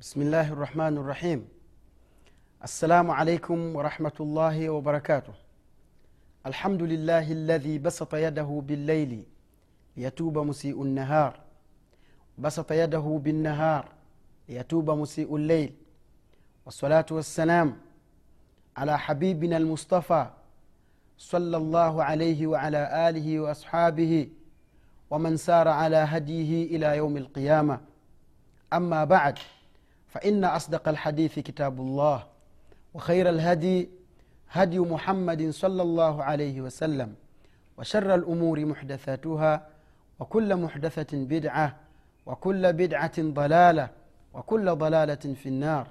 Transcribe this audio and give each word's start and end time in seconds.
بسم 0.00 0.22
الله 0.22 0.52
الرحمن 0.52 0.96
الرحيم 0.98 1.48
السلام 2.64 3.10
عليكم 3.10 3.76
ورحمة 3.76 4.12
الله 4.20 4.70
وبركاته 4.70 5.32
الحمد 6.46 6.82
لله 6.82 7.32
الذي 7.32 7.78
بسط 7.78 8.14
يده 8.14 8.62
بالليل 8.66 9.24
ليتوب 9.96 10.38
مسيء 10.38 10.82
النهار 10.82 11.40
بسط 12.38 12.72
يده 12.72 13.20
بالنهار 13.24 13.88
ليتوب 14.48 14.90
مسيء 14.90 15.36
الليل 15.36 15.74
والصلاة 16.66 17.06
والسلام 17.10 17.76
على 18.76 18.98
حبيبنا 18.98 19.56
المصطفى 19.56 20.30
صلى 21.18 21.56
الله 21.56 22.04
عليه 22.04 22.46
وعلى 22.46 23.08
آله 23.08 23.40
وأصحابه 23.40 24.28
ومن 25.10 25.36
سار 25.36 25.68
على 25.68 25.96
هديه 25.96 26.76
إلى 26.76 26.96
يوم 26.96 27.16
القيامة 27.16 27.80
أما 28.72 29.04
بعد 29.04 29.38
فإن 30.08 30.44
أصدق 30.44 30.88
الحديث 30.88 31.38
كتاب 31.38 31.80
الله 31.80 32.26
وخير 32.94 33.28
الهدي 33.28 33.88
هدي 34.50 34.78
محمد 34.78 35.50
صلى 35.50 35.82
الله 35.82 36.22
عليه 36.24 36.60
وسلم 36.60 37.14
وشر 37.78 38.14
الأمور 38.14 38.64
محدثاتها 38.64 39.66
وكل 40.20 40.56
محدثة 40.56 41.18
بدعة 41.18 41.76
وكل 42.26 42.72
بدعة 42.72 43.12
ضلالة 43.22 43.88
وكل 44.34 44.74
ضلالة 44.76 45.34
في 45.34 45.46
النار. 45.48 45.86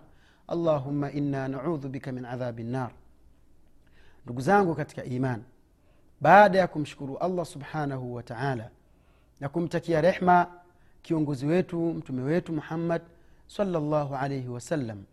اللهم 0.52 1.04
إنا 1.04 1.48
نعوذ 1.48 1.88
بك 1.88 2.10
من 2.10 2.26
عذاب 2.26 2.60
النار. 2.60 2.92
ndugu 4.28 4.42
zangu 4.42 4.76
katika 4.76 5.04
iman 5.04 5.44
baada 6.22 6.60
ya 6.60 6.68
kumshukuru 6.68 7.18
allah 7.18 7.46
subhanahu 7.46 8.16
wa 8.16 8.24
taala 8.24 8.70
na 9.40 9.50
kumtakia 9.50 10.02
rehma 10.02 10.48
muhammad 12.50 13.02
salllahu 13.48 14.16
alaihi 14.16 14.48
wasallam 14.48 15.04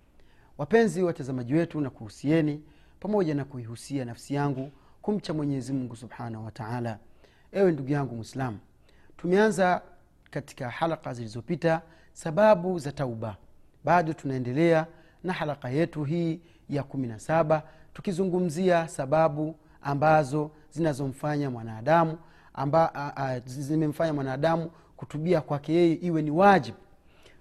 wapenzi 0.59 1.03
watazamaji 1.03 1.55
wetu 1.55 1.81
na 1.81 1.91
kuhusieni 1.91 2.63
pamoja 3.01 3.35
na 3.35 3.45
kuihusia 3.45 4.05
nafsi 4.05 4.35
yangu 4.35 4.71
kumcha 5.03 5.35
mwenyezi 5.35 5.73
mungu 5.73 5.97
subhanahu 5.97 6.45
wa 6.45 6.51
taala. 6.51 6.99
Ewe 7.53 7.73
ndugu 7.73 7.91
yangu 7.93 8.15
mwislamu 8.17 8.59
tumeanza 9.17 9.83
katika 10.31 10.71
halaka 10.71 11.15
zilizopita 11.15 11.83
sababu 12.13 12.79
za 12.79 12.93
tauba. 12.93 13.37
Bado 13.85 14.13
tunaendelea 14.13 14.87
na 15.25 15.33
halaka 15.33 15.71
yetu 15.71 16.05
hii 16.05 16.41
ya 16.71 16.83
kumi 16.83 17.07
na 17.07 17.19
saba 17.19 17.63
tukizungumzia 17.95 18.89
sababu 18.89 19.57
ambazo 19.83 20.51
zinazomfanya 20.71 21.51
mwanadamu 21.51 22.19
amba, 22.55 23.13
zimemfanya 23.47 24.13
mwanadamu 24.13 24.71
kutubia 24.97 25.41
kwake 25.41 25.73
yeye 25.73 25.95
iwe 25.95 26.23
ni 26.23 26.31
wajibu 26.31 26.79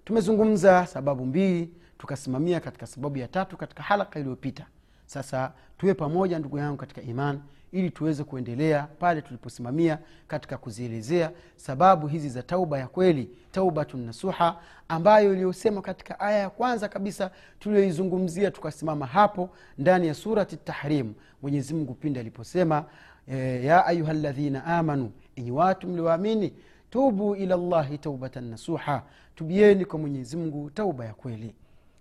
tumezungumza 0.05 0.85
sababu 0.87 1.25
mbili 1.25 1.69
tukasimamia 1.97 2.59
katika 2.59 2.87
sababu 2.87 3.17
ya 3.17 3.27
tatu 3.27 3.57
katika 3.57 3.83
halaka 3.83 4.19
iliyopita. 4.19 4.65
Sasa 5.05 5.51
tuwe 5.77 5.93
pamoja 5.93 6.39
ndugu 6.39 6.57
yangu 6.57 6.77
katika 6.77 7.01
iman 7.01 7.39
ili 7.71 7.89
tuweze 7.89 8.23
kuendelea 8.23 8.87
pale 8.99 9.21
tuliposimamia 9.21 9.99
katika 10.27 10.57
kuzielezea 10.57 11.31
sababu 11.55 12.07
hizi 12.07 12.29
za 12.29 12.43
tauba 12.43 12.79
ya 12.79 12.87
kweli 12.87 13.29
taubatun 13.51 14.05
nasuha 14.05 14.59
ambayo 14.87 15.33
iliyosema 15.33 15.81
katika 15.81 16.19
aya 16.19 16.37
ya 16.39 16.49
kwanza 16.49 16.89
kabisa 16.89 17.31
tulioizungumzia 17.59 18.51
tukasimama 18.51 19.05
hapo 19.05 19.49
ndani 19.77 20.07
ya 20.07 20.13
surati 20.13 20.57
tahrim. 20.57 21.13
Mwenyezimngu 21.41 21.93
pindi 21.93 22.19
aliposema 22.19 22.85
e, 23.27 23.65
ya 23.65 23.85
ayuha 23.85 24.13
ladhina 24.13 24.65
amanu 24.65 25.11
enyi 25.35 25.51
watu 25.51 25.87
mlioamini 25.87 26.53
tubu 26.93 27.35
ila 27.35 27.55
llahi 27.57 27.97
taubatan 27.97 28.43
nasuha. 28.49 29.03
Tubieni 29.35 29.85
kwa 29.85 29.99
mwenyezi 29.99 30.37
mungu 30.37 30.69
tauba 30.69 31.05
ya 31.05 31.13
kweli. 31.13 31.55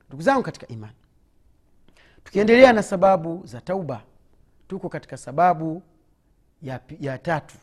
Ndugu 0.08 0.22
zangu 0.22 0.42
katika 0.42 0.68
imani 0.68 0.92
tukiendelea 2.24 2.72
na 2.72 2.82
sababu 2.82 3.46
za 3.46 3.60
tauba 3.60 4.02
tuko 4.68 4.88
katika 4.88 5.16
sababu 5.16 5.82
ya, 6.62 6.80
ya 7.00 7.18
tatu. 7.18 7.54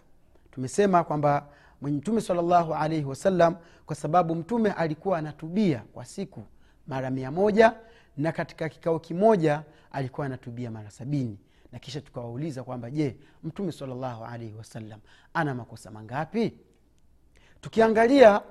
Tumesema 0.51 1.03
kwamba 1.03 1.47
mtume 1.81 2.22
salllahu 2.22 2.73
alaihi 2.73 3.06
wasallam 3.06 3.56
kwa 3.85 3.96
sababu 3.96 4.35
mtume 4.35 4.72
alikuwa 4.72 5.17
anatubia 5.17 5.84
kwa 5.94 6.06
siku 6.06 6.44
mara 6.88 7.09
mia 7.09 7.31
moja 7.31 7.73
na 8.17 8.31
katika 8.31 8.69
kikao 8.69 9.00
kimoja 9.00 9.63
alikuwa 9.91 10.25
anatubia 10.25 10.72
mara 10.72 10.91
sabini. 10.91 11.38
Na 11.72 11.79
kisha 11.79 12.01
tukawauliza 12.01 12.63
kwamba 12.63 12.91
je 12.91 13.17
mtume 13.44 13.72
salllahu 13.72 14.25
alaihi 14.25 14.53
wasallam 14.56 15.00
ana 15.34 15.56
makosa 15.56 15.91
mangapi 15.91 16.53
tukiangalia 17.62 18.42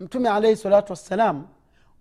mtume 0.00 0.28
alaihi 0.28 0.56
salatu 0.56 0.92
wassalam 0.92 1.46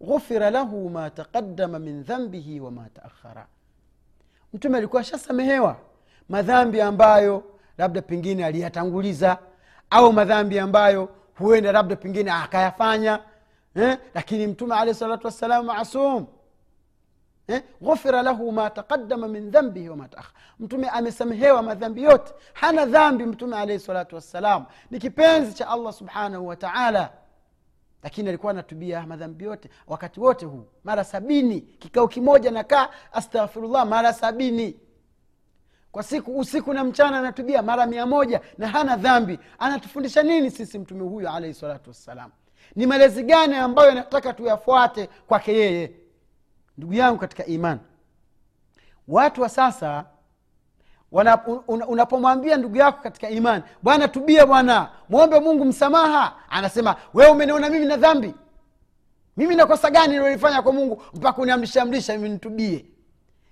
ghufira 0.02 0.50
lahu 0.50 0.90
ma 0.90 1.10
taqadama 1.10 1.80
min 1.80 2.04
dhambihi 2.04 2.60
wama 2.60 2.90
taakhara 2.94 3.48
mtume 4.54 4.78
alikuwa 4.78 5.02
ashasamehewa 5.02 5.78
madhambi 6.30 6.82
ambayo 6.82 7.44
labda 7.78 8.02
pengine 8.02 8.46
aliyatanguliza 8.46 9.38
au 9.90 10.14
madhambi 10.14 10.60
ambayo 10.60 11.10
huenda 11.38 11.72
labda 11.72 11.96
pengine 11.96 12.32
akayafanya 12.32 13.20
eh? 13.76 13.98
lakini 14.14 14.48
mtume 14.48 14.76
alehi 14.76 14.98
salatu 14.98 15.26
wassalam 15.28 15.66
masum 15.66 16.26
eh? 17.48 17.62
ghufira 17.82 18.22
lahu 18.22 18.52
ma 18.52 18.70
taqadama 18.70 19.28
min 19.28 19.52
dhambihi 19.52 19.90
wama 19.90 20.08
taakhar 20.08 20.32
mtume 20.60 20.90
amesamehewa 20.90 21.62
madhambi 21.64 22.04
yote. 22.04 22.34
Hana 22.54 22.86
dhambi 22.86 23.26
mtume 23.26 23.58
alaihi 23.58 23.80
salatu 23.84 24.16
wassalam. 24.16 24.66
Ni 24.92 25.00
kipenzi 25.00 25.54
cha 25.54 25.68
allah 25.70 25.94
subhanahu 25.94 26.48
wa 26.48 26.56
taala. 26.56 27.10
Lakini 28.04 28.30
alikuwa 28.30 28.52
anatubia 28.52 29.08
madhambi 29.08 29.44
yote 29.46 29.70
wakati 29.88 30.20
wote 30.20 30.46
huu. 30.46 30.66
Mara 30.84 31.04
sabini. 31.04 31.62
Kikao 31.62 32.08
kimoja 32.08 32.52
nakaa 32.52 32.90
astaghfirullah 33.14 33.88
mara 33.88 34.14
sabini. 34.14 34.80
Kwa 35.92 36.04
siku 36.04 36.40
usiku 36.40 36.74
na 36.74 36.84
mchana 36.84 37.20
anatubia 37.20 37.62
mara 37.62 37.86
mia 37.86 38.06
moja 38.06 38.42
na 38.58 38.68
hana 38.68 38.96
dhambi. 38.98 39.40
Anatufundisha 39.60 40.24
nini 40.24 40.52
sisi 40.52 40.80
mtume 40.80 41.04
huyo 41.04 41.32
alaihi 41.32 41.54
salatu 41.54 41.90
wassalam? 41.90 42.32
Ni 42.76 42.86
malezi 42.86 43.24
gani 43.24 43.56
ambayo 43.56 43.92
nataka 43.92 44.34
tuyafuate 44.34 45.10
kwake 45.28 45.54
yeye 45.54 45.92
ndugu 46.78 46.94
yangu 46.94 47.18
katika 47.20 47.46
iman 47.46 47.80
watu 49.08 49.42
wa 49.42 49.50
sasa 49.50 50.06
unapomwambia 51.88 52.58
ndugu 52.58 52.78
yako 52.78 53.04
katika 53.04 53.30
imani 53.30 53.64
bwana 53.84 54.08
tubia 54.08 54.46
bwana 54.46 54.90
mwombe 55.10 55.40
mungu 55.40 55.66
msamaha 55.66 56.36
anasema 56.50 56.96
wewe 57.14 57.32
umeniona 57.32 57.70
mimi 57.70 57.86
na 57.86 57.98
dhambi. 57.98 58.34
Mimi 59.38 59.56
nakosa 59.56 59.90
gani 59.92 60.14
nilolifanya 60.14 60.62
kwa 60.62 60.74
mungu 60.74 61.02
mpaka 61.14 61.42
uniamrishaamrisha 61.42 62.14
mimi 62.18 62.30
nitubie. 62.30 62.86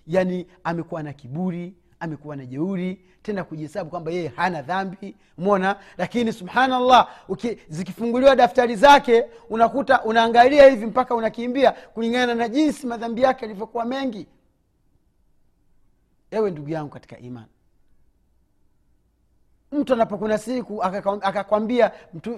Yaani 0.08 0.48
amekuwa 0.64 1.04
na 1.04 1.14
kiburi 1.14 1.76
amekuwa 2.04 2.36
na 2.36 2.46
jeuri 2.46 3.06
tena 3.22 3.44
kujihesabu 3.44 3.90
kwamba 3.90 4.12
yeye 4.12 4.28
hana 4.28 4.62
dhambi 4.62 5.16
mona 5.38 5.76
lakini 5.98 6.34
subhanallah 6.34 7.08
uki, 7.28 7.58
zikifunguliwa 7.70 8.36
daftari 8.36 8.76
zake 8.76 9.26
unakuta 9.50 10.04
unaangalia 10.04 10.70
hivi 10.70 10.86
mpaka 10.86 11.16
unakimbia 11.16 11.72
kulingana 11.72 12.36
na 12.36 12.48
jinsi 12.50 12.88
madhambi 12.88 13.22
yake 13.22 13.46
yalivyokuwa 13.46 13.86
mengi. 13.86 14.28
Ewe 16.32 16.52
ndugu 16.52 16.70
yangu 16.70 16.90
katika 16.90 17.18
imani 17.20 17.48
mtu 19.72 19.94
anapokuna 19.94 20.38
siku 20.38 20.84
akakwambia 21.22 21.92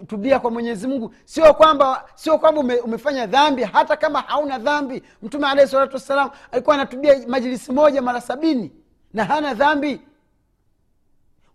tubia 0.08 0.40
kwa 0.40 0.52
mwenyezi 0.52 0.88
mungu 0.88 1.14
sio 1.26 1.54
kwamba 1.54 2.06
sio 2.16 2.38
kwamba 2.38 2.62
ume, 2.62 2.76
umefanya 2.76 3.26
dhambi 3.28 3.64
hata 3.64 3.98
kama 3.98 4.22
hauna 4.22 4.60
dhambi. 4.60 5.04
Mtume 5.22 5.48
alahi 5.48 5.68
salatu 5.68 5.94
wassalam 5.94 6.30
alikuwa 6.52 6.76
anatubia 6.76 7.28
majilisi 7.28 7.72
moja 7.72 8.02
mara 8.02 8.22
sabini 8.22 8.72
na 9.16 9.26
hana 9.26 9.54
dhambi. 9.54 10.02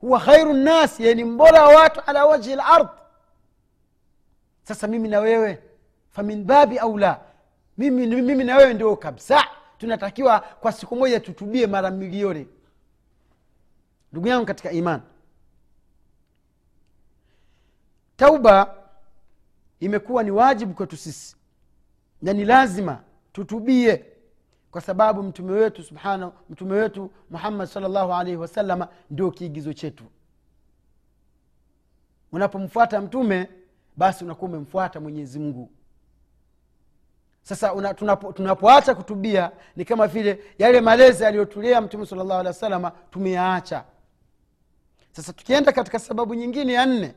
Huwa 0.01 0.21
khairu 0.21 0.53
nnas 0.55 1.01
yani 1.01 1.25
mbora 1.25 1.63
wa 1.63 1.75
watu 1.75 2.01
ala 2.01 2.27
wajhi 2.27 2.55
lard 2.57 2.89
sasa 4.63 4.87
mimi 4.87 5.09
na 5.09 5.21
wewe 5.21 5.63
famin 6.11 6.45
babi 6.45 6.79
aula 6.79 7.21
mimi, 7.79 8.07
mimi 8.07 8.45
na 8.45 8.57
wewe 8.57 8.75
ndio 8.75 8.97
kabisa. 8.97 9.45
Tunatakiwa 9.79 10.41
kwa 10.41 10.73
siku 10.73 10.97
moja 10.97 11.21
tutubie 11.21 11.67
mara 11.67 11.91
milioni. 11.91 12.49
Ndugu 14.13 14.29
yangu 14.29 14.47
katika 14.47 14.71
iman 14.73 15.01
tauba 18.17 18.75
imekuwa 19.81 20.23
ni 20.23 20.31
wajibu 20.31 20.75
kwetu 20.75 20.97
sisi. 20.97 21.37
Na 22.23 22.33
ni 22.33 22.45
lazima 22.45 23.03
tutubie 23.33 24.05
kwa 24.71 24.81
sababu 24.81 25.23
mtume 25.23 25.53
wetu 25.53 25.83
subhana 25.83 26.33
mtume 26.51 26.73
wetu 26.75 27.11
muhammad 27.31 27.69
salllahu 27.69 28.13
alaihi 28.13 28.37
wasalama 28.37 28.89
ndio 29.11 29.31
kiigizo 29.31 29.73
chetu. 29.73 30.05
Unapomfuata 32.33 33.01
mtume 33.01 33.49
basi 33.97 34.25
unakuwa 34.25 34.51
umemfuata 34.51 35.01
mwenyezi 35.01 35.39
mungu. 35.39 35.71
Sasa 37.43 37.73
una, 37.75 37.95
tunapo, 37.95 38.33
tunapoacha 38.33 38.95
kutubia 38.95 39.51
ni 39.77 39.85
kama 39.85 40.07
vile 40.07 40.45
yale 40.59 40.81
malezi 40.81 41.25
aliyotulea 41.25 41.81
mtume 41.81 42.07
salllahu 42.07 42.33
alehi 42.33 42.47
wasalama 42.47 42.91
tumeyaacha. 43.11 43.85
Sasa 45.13 45.33
tukienda 45.33 45.73
katika 45.73 45.99
sababu 45.99 46.35
nyingine 46.35 46.73
ya 46.73 46.87
nne 46.87 47.15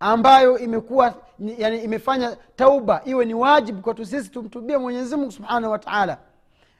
ambayo 0.00 0.58
imekuwa 0.58 1.14
yani 1.38 1.82
imefanya 1.84 2.36
tauba 2.56 3.02
iwe 3.04 3.24
ni 3.24 3.34
wajibu 3.34 3.82
kwetu 3.82 4.06
sisi 4.06 4.30
tumtubie 4.30 4.78
mwenyezimungu 4.78 5.32
subhanahu 5.32 5.72
wa 5.72 5.78
taala 5.78 6.18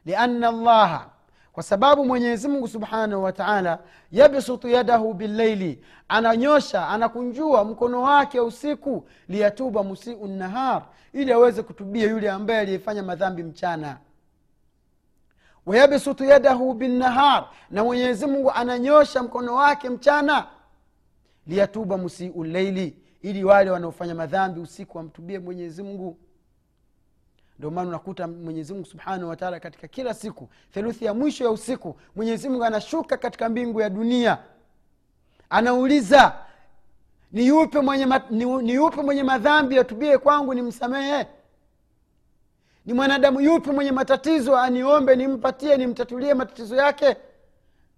liana 0.06 0.50
llaha 0.52 1.10
kwa 1.52 1.62
sababu 1.62 2.04
mwenyezimungu 2.04 2.68
subhanahu 2.68 3.22
wa 3.22 3.32
taala 3.32 3.78
yabsutu 4.12 4.68
yadahu 4.68 5.14
billaili 5.14 5.84
ananyosha 6.08 6.88
anakunjua 6.88 7.64
mkono 7.64 8.02
wake 8.02 8.40
usiku 8.40 9.08
liyatuba 9.28 9.82
musiu 9.82 10.26
nahar 10.26 10.82
ili 11.12 11.32
aweze 11.32 11.62
kutubia 11.62 12.10
yule 12.10 12.30
ambaye 12.30 12.60
aliyefanya 12.60 13.02
madhambi 13.02 13.42
mchana. 13.42 13.98
Wayabsutu 15.66 16.24
yadahu 16.24 16.74
binnahar 16.74 17.48
na 17.70 17.84
mwenyezimungu 17.84 18.50
ananyosha 18.50 19.22
mkono 19.22 19.54
wake 19.54 19.90
mchana 19.90 20.46
liyatuba 21.46 21.96
musiu 21.98 22.44
leili 22.44 22.96
ili 23.22 23.44
wale 23.44 23.70
wanaofanya 23.70 24.14
madhambi 24.14 24.60
usiku 24.60 24.98
wamtubie 24.98 25.38
mwenyezimngu 25.38 26.18
ndio 27.58 27.70
maana 27.70 27.88
unakuta 27.88 28.26
mwenyezimungu 28.28 28.86
subhanahu 28.86 29.28
wataala 29.28 29.60
katika 29.60 29.88
kila 29.88 30.14
siku 30.14 30.48
theluthi 30.74 31.04
ya 31.04 31.14
mwisho 31.14 31.44
ya 31.44 31.50
usiku 31.50 31.96
mwenyezimungu 32.16 32.64
anashuka 32.64 33.16
katika 33.16 33.48
mbingu 33.48 33.80
ya 33.80 33.90
dunia. 33.90 34.38
Anauliza 35.50 36.32
ni 37.32 37.46
yupe 37.46 37.80
mwenye, 37.80 38.06
ni, 38.30 38.44
ni 38.44 38.74
yupe 38.74 39.02
mwenye 39.02 39.22
madhambi 39.22 39.78
atubie 39.78 40.18
kwangu 40.18 40.54
nimsamehe? 40.54 41.26
Ni 42.86 42.92
mwanadamu 42.92 43.40
yupi 43.40 43.70
mwenye 43.70 43.92
matatizo 43.92 44.56
aniombe 44.58 45.16
nimpatie 45.16 45.76
nimtatulie 45.76 46.34
matatizo 46.34 46.76
yake? 46.76 47.16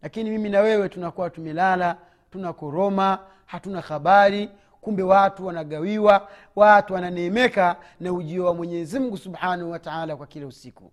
Lakini 0.03 0.31
mimi 0.31 0.49
na 0.49 0.61
wewe 0.61 0.89
tunakuwa 0.89 1.31
tumelala 1.31 1.97
tunakoroma 2.31 3.19
hatuna 3.47 3.81
habari 3.81 4.51
kumbe 4.89 5.03
watu 5.03 5.47
wanagawiwa 5.47 6.29
watu 6.57 6.95
wananeemeka 6.95 7.77
na 8.01 8.13
ujio 8.13 8.45
wa 8.45 8.55
mwenyezimngu 8.55 9.17
subhanahu 9.17 9.71
wataala 9.71 10.17
kwa 10.17 10.27
kila 10.27 10.47
usiku. 10.47 10.93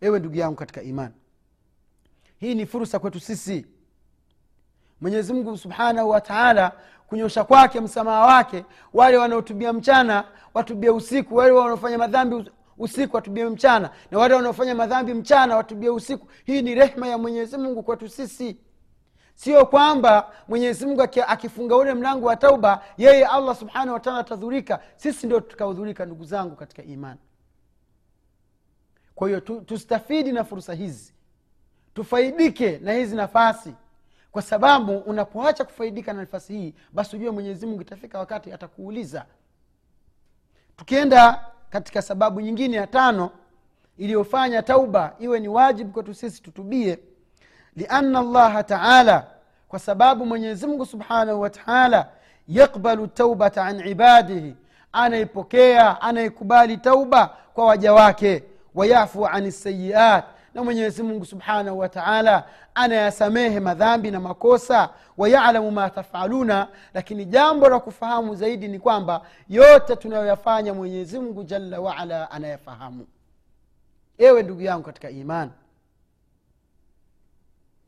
Ewe 0.00 0.18
ndugu 0.18 0.36
yangu 0.36 0.56
katika 0.56 0.82
imani 0.82 1.14
hii 2.38 2.54
ni 2.54 2.66
fursa 2.66 2.98
kwetu 2.98 3.20
sisi. 3.20 3.66
Mwenyezimngu 5.00 5.56
subhanahu 5.58 6.10
wataala 6.10 6.72
kunyosha 7.06 7.44
kwake 7.44 7.80
msamaha 7.80 8.20
wake 8.26 8.64
wale 8.92 9.16
wanaotubia 9.16 9.72
mchana 9.72 10.24
watubie 10.54 10.90
usiku 10.90 11.36
wale 11.36 11.52
wanaofanya 11.52 11.98
madhambi 11.98 12.50
usiku 12.78 13.16
watubie 13.16 13.44
mchana 13.44 13.90
na 14.10 14.18
wale 14.18 14.34
wanaofanya 14.34 14.74
madhambi 14.74 15.14
mchana 15.14 15.56
watubie 15.56 15.90
usiku. 15.90 16.28
Hii 16.44 16.62
ni 16.62 16.74
rehma 16.74 17.08
ya 17.08 17.18
mwenyezi 17.18 17.56
mungu 17.56 17.82
kwetu 17.82 18.08
sisi 18.08 18.56
sio 19.34 19.66
kwamba 19.66 20.32
mwenyezi 20.48 20.86
mungu 20.86 21.02
akifunga 21.02 21.76
ule 21.76 21.94
mlango 21.94 22.26
wa 22.26 22.36
tauba 22.36 22.84
yeye 22.98 23.26
allah 23.26 23.56
subhanahu 23.56 23.92
wataala 23.92 24.18
atadhurika. 24.18 24.80
Sisi 24.96 25.26
ndio 25.26 25.40
tukahudhurika 25.40 26.06
ndugu 26.06 26.24
zangu 26.24 26.56
katika 26.56 26.82
imani 26.82 27.20
kwa 29.14 29.28
hiyo 29.28 29.40
tu, 29.40 29.60
tustafidi 29.60 30.32
na 30.32 30.44
fursa 30.44 30.74
hizi. 30.74 31.12
Tufaidike 31.94 32.78
na 32.78 32.92
hizi 32.92 33.16
nafasi. 33.16 33.74
Kwa 34.32 34.42
sababu 34.42 34.98
unapoacha 34.98 35.64
kufaidika 35.64 36.12
na 36.12 36.20
nafasi 36.20 36.52
hii 36.58 36.74
basi 36.92 37.16
ujue 37.16 37.30
mwenyezi 37.30 37.66
mungu 37.66 37.82
itafika 37.82 38.18
wakati 38.18 38.52
atakuuliza. 38.52 39.26
Tukienda 40.76 41.46
katika 41.70 42.02
sababu 42.02 42.40
nyingine 42.40 42.76
ya 42.76 42.86
tano 42.86 43.30
iliyofanya 43.98 44.62
tauba 44.62 45.16
iwe 45.18 45.40
ni 45.40 45.48
wajibu 45.48 45.92
kwetu 45.92 46.14
sisi 46.14 46.42
tutubie 46.42 46.98
liana 47.76 48.22
llaha 48.22 48.62
taala 48.62 49.26
kwa 49.68 49.78
sababu 49.78 50.26
mwenyezimngu 50.26 50.86
subhanahu 50.86 51.40
wa 51.40 51.50
taala 51.50 52.08
yakbalu 52.48 53.06
taubata 53.06 53.64
an 53.64 53.86
ibadihi 53.88 54.54
anaipokea 54.92 56.00
anaikubali 56.02 56.76
tauba 56.76 57.36
kwa 57.54 57.66
waja 57.66 57.92
wake 57.92 58.42
wayafu 58.74 59.26
ani 59.26 59.52
sayiat 59.52 60.24
na 60.54 60.64
mwenyezimungu 60.64 61.24
subhanahu 61.24 61.78
wa 61.78 61.88
taala 61.88 62.44
anayasamehe 62.74 63.60
madhambi 63.60 64.10
na 64.10 64.20
makosa 64.20 64.88
wayalamu 65.18 65.70
ma 65.70 65.90
tafaluna 65.90 66.68
lakini 66.94 67.24
jambo 67.24 67.68
la 67.68 67.78
kufahamu 67.80 68.34
zaidi 68.34 68.68
ni 68.68 68.78
kwamba 68.78 69.20
yote 69.48 69.96
tunayoyafanya 69.96 70.74
mwenyezimngu 70.74 71.44
jalla 71.44 71.80
waala 71.80 72.30
anayafahamu. 72.30 73.06
Ewe 74.18 74.42
ndugu 74.42 74.60
yangu 74.60 74.82
katika 74.84 75.10
imani 75.10 75.50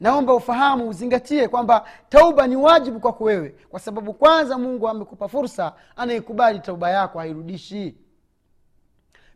naomba 0.00 0.34
ufahamu 0.34 0.88
uzingatie 0.88 1.48
kwamba 1.48 1.84
tauba 2.08 2.46
ni 2.46 2.56
wajibu 2.56 3.00
kwako 3.00 3.24
wewe 3.24 3.54
kwa 3.70 3.80
sababu 3.80 4.12
kwanza 4.14 4.58
mungu 4.58 4.88
amekupa 4.88 5.28
fursa 5.28 5.72
anaikubali 5.96 6.58
tauba 6.58 6.90
yako 6.90 7.18
hairudishi. 7.18 7.94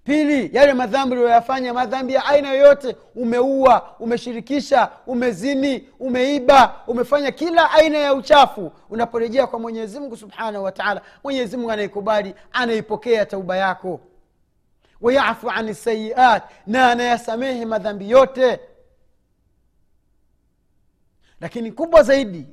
Pili 0.05 0.51
yale 0.57 0.73
madhambi 0.75 1.15
uliyoyafanya 1.15 1.75
madhambi 1.75 2.13
ya 2.15 2.25
aina 2.27 2.53
yoyote 2.53 2.97
umeua 3.17 3.97
umeshirikisha 3.99 4.91
umezini 5.07 5.89
umeiba 5.99 6.75
umefanya 6.87 7.31
kila 7.31 7.71
aina 7.71 7.99
ya 7.99 8.15
uchafu 8.15 8.73
unaporejea 8.91 9.47
kwa 9.47 9.59
mwenyezi 9.59 10.01
mungu 10.01 10.17
subhanahu 10.17 10.65
wataala 10.65 11.01
mwenyezi 11.25 11.57
mungu 11.57 11.71
anaikubali 11.71 12.35
anaipokea 12.53 13.27
tauba 13.27 13.57
yako. 13.57 14.01
Wayafu 15.01 15.51
ani 15.51 15.75
sayiat 15.75 16.43
na 16.67 16.91
anayasamehe 16.91 17.65
madhambi 17.65 18.11
yote 18.11 18.61
lakini 21.41 21.73
kubwa 21.73 22.03
zaidi 22.03 22.47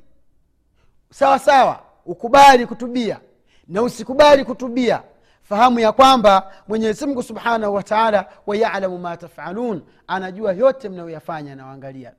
sawa 1.10 1.38
sawa 1.38 1.84
ukubali 2.04 2.66
kutubia 2.66 3.20
na 3.68 3.82
usikubali 3.82 4.44
kutubia 4.44 5.02
fahamu 5.42 5.78
ya 5.80 5.92
kwamba 5.92 6.52
mwenyezimngu 6.68 7.22
subhanahu 7.22 7.74
wataala 7.74 8.32
wayalamu 8.46 8.98
ma 8.98 9.16
tafalun 9.16 9.82
anajua 10.06 10.52
yote 10.52 10.88
mnayoyafanya 10.88 11.52
anawaangalia 11.52 12.12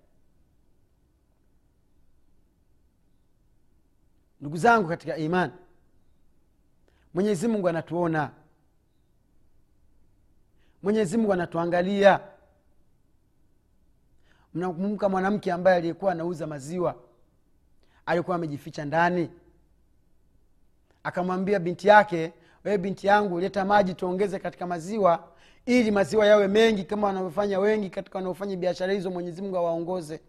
ndugu 4.41 4.57
zangu 4.57 4.87
katika 4.87 5.17
imani 5.17 5.53
mwenyezimungu 7.13 7.69
anatuona. 7.69 8.31
Mwenyezimungu 10.83 11.33
anatuangalia 11.33 12.19
mnakumbuka 14.53 15.09
mwanamke 15.09 15.51
ambaye 15.51 15.77
aliyekuwa 15.77 16.11
anauza 16.11 16.47
maziwa? 16.47 16.95
Alikuwa 18.05 18.35
amejificha 18.35 18.85
ndani. 18.85 19.29
Akamwambia 21.03 21.59
binti 21.59 21.87
yake 21.87 22.33
wewe 22.63 22.77
binti 22.77 23.07
yangu 23.07 23.39
leta 23.39 23.65
maji 23.65 23.93
tuongeze 23.93 24.39
katika 24.39 24.67
maziwa 24.67 25.27
ili 25.65 25.91
maziwa 25.91 26.25
yawe 26.25 26.47
mengi 26.47 26.83
kama 26.83 27.07
wanavyofanya 27.07 27.59
wengi 27.59 27.89
katika 27.89 28.17
wanaofanya 28.17 28.55
biashara 28.55 28.93
hizo 28.93 29.11
mwenyezi 29.11 29.41
mungu 29.41 29.57
awaongoze. 29.57 30.21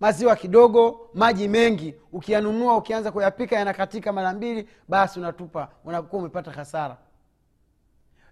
Maziwa 0.00 0.36
kidogo 0.36 1.10
maji 1.14 1.48
mengi. 1.48 1.94
Ukiyanunua 2.12 2.76
ukianza 2.76 3.12
kuyapika 3.12 3.56
yanakatika 3.56 4.12
mara 4.12 4.32
mbili 4.32 4.68
basi 4.88 5.20
unatupa 5.20 5.68
unakuwa 5.84 6.20
umepata 6.22 6.50
hasara. 6.50 6.96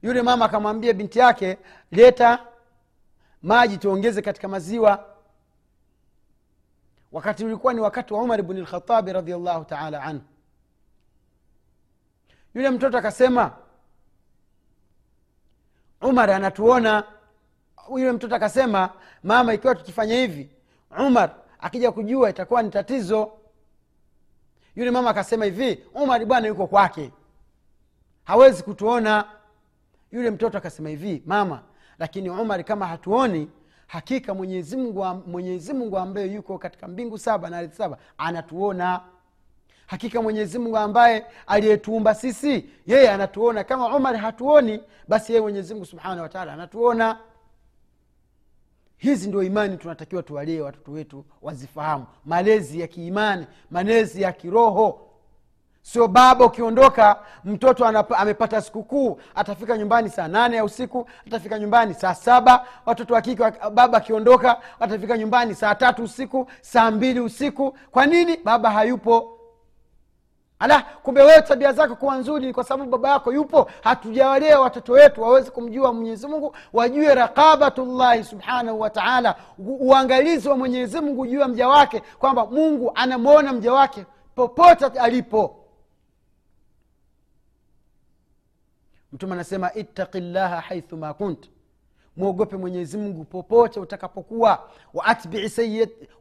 Yule 0.03 0.23
mama 0.23 0.45
akamwambia 0.45 0.93
binti 0.93 1.19
yake 1.19 1.59
leta 1.91 2.39
maji 3.43 3.79
tuongeze 3.79 4.23
katika 4.23 4.49
maziwa. 4.49 5.07
Wakati 7.13 7.45
ulikuwa 7.45 7.75
ni 7.75 7.81
wakati 7.81 8.15
wa 8.15 8.23
umar 8.23 8.43
bni 8.43 8.61
lkhatabi 8.61 9.13
radiallahu 9.13 9.65
taala 9.65 10.03
anhu. 10.03 10.23
Yule 12.55 12.71
mtoto 12.71 12.99
akasema 12.99 13.57
umar 16.01 16.31
anatuona. 16.31 17.05
Yule 17.91 18.13
mtoto 18.13 18.35
akasema 18.37 18.91
mama 19.23 19.55
ikiwa 19.55 19.75
tukifanya 19.75 20.15
hivi 20.15 20.51
umar 21.07 21.35
akija 21.59 21.93
kujua 21.93 22.31
itakuwa 22.31 22.63
ni 22.63 22.71
tatizo. 22.71 23.33
Yule 24.77 24.91
mama 24.91 25.11
akasema 25.11 25.45
hivi 25.45 25.85
umar 25.95 26.25
bwana 26.27 26.49
yuko 26.49 26.67
kwake 26.67 27.13
hawezi 28.25 28.63
kutuona. 28.63 29.25
Yule 30.13 30.31
mtoto 30.31 30.59
akasema 30.59 30.89
hivi 30.89 31.23
mama 31.27 31.63
lakini 32.01 32.31
umar 32.31 32.65
kama 32.65 32.87
hatuoni 32.87 33.49
hakika 33.87 34.35
mwenyezi 34.35 35.73
mungu 35.75 35.99
ambaye 35.99 36.27
yuko 36.33 36.59
katika 36.59 36.89
mbingu 36.89 37.19
saba 37.19 37.51
na 37.51 37.59
ardhi 37.59 37.75
saba 37.77 37.99
anatuona. 38.19 39.01
Hakika 39.87 40.23
mwenyezi 40.23 40.59
mungu 40.59 40.77
ambaye 40.77 41.27
aliyetuumba 41.47 42.15
sisi 42.15 42.65
yeye 42.87 43.11
anatuona. 43.11 43.65
Kama 43.65 43.97
umar 43.97 44.17
hatuoni 44.17 44.81
basi 45.09 45.33
yeye 45.33 45.43
mwenyezimungu 45.43 45.87
subhanahu 45.87 46.21
wataala 46.23 46.53
anatuona. 46.53 47.19
Hizi 48.97 49.29
ndio 49.29 49.43
imani 49.43 49.77
tunatakiwa 49.77 50.23
tuwalie 50.23 50.61
watoto 50.61 50.93
wetu 50.93 51.25
wazifahamu. 51.43 52.07
Malezi 52.25 52.81
ya 52.81 52.87
kiimani 52.87 53.47
malezi 53.71 54.23
ya 54.23 54.33
kiroho 54.33 55.10
sio 55.83 56.09
baba 56.09 56.45
ukiondoka 56.45 57.17
mtoto 57.45 57.87
anapa, 57.87 58.19
amepata 58.19 58.61
sikukuu 58.63 59.21
atafika 59.35 59.79
nyumbani 59.79 60.09
saa 60.11 60.29
nane 60.29 60.57
ya 60.57 60.65
usiku 60.65 61.09
atafika 61.27 61.59
nyumbani 61.59 61.95
saa 61.95 62.15
saba 62.15 62.67
watoto 62.87 63.15
wa 63.15 63.21
kike 63.21 63.43
baba 63.73 63.99
akiondoka 63.99 64.57
atafika 64.81 65.19
nyumbani 65.19 65.55
saa 65.55 65.75
tatu 65.75 66.03
usiku 66.03 66.47
saa 66.61 66.91
mbili 66.91 67.21
usiku. 67.21 67.77
Kwa 67.91 68.07
nini? 68.07 68.37
Baba 68.45 68.71
hayupo. 68.71 69.37
Ala 70.59 70.83
kumbe 71.03 71.23
wewe 71.23 71.43
tabia 71.43 71.73
zako 71.73 71.95
kuwa 71.97 72.17
nzuri 72.17 72.47
ni 72.47 72.53
kwa 72.53 72.65
sababu 72.65 72.91
baba 72.91 73.09
yako 73.11 73.33
yupo. 73.33 73.71
Hatujawalea 73.83 74.61
watoto 74.61 74.93
wetu 74.93 75.23
waweze 75.23 75.51
kumjua 75.51 75.93
mwenyezi 75.93 76.27
mungu. 76.27 76.57
Wajue 76.73 77.15
raqabatullahi 77.15 78.25
subhanahu 78.25 78.81
wataala 78.81 79.35
uangalizi 79.59 80.49
wa 80.49 80.57
mwenyezi 80.57 81.01
mungu 81.01 81.27
juu 81.27 81.41
ya 81.41 81.49
mja 81.49 81.69
wake 81.69 82.03
kwamba 82.19 82.47
mungu 82.47 82.93
anamwona 82.95 83.53
mja 83.53 83.73
wake 83.73 84.05
popote 84.35 84.85
alipo 84.87 85.57
mtume 89.13 89.33
anasema 89.33 89.75
ittaqi 89.75 90.21
llaha 90.21 90.61
haithu 90.61 90.97
ma 90.97 91.15
kunt. 91.15 91.51
Mwogope 92.17 92.57
mwenyezi 92.57 92.97
mungu 92.99 93.25
popote 93.25 93.81
utakapokuwa. 93.81 94.71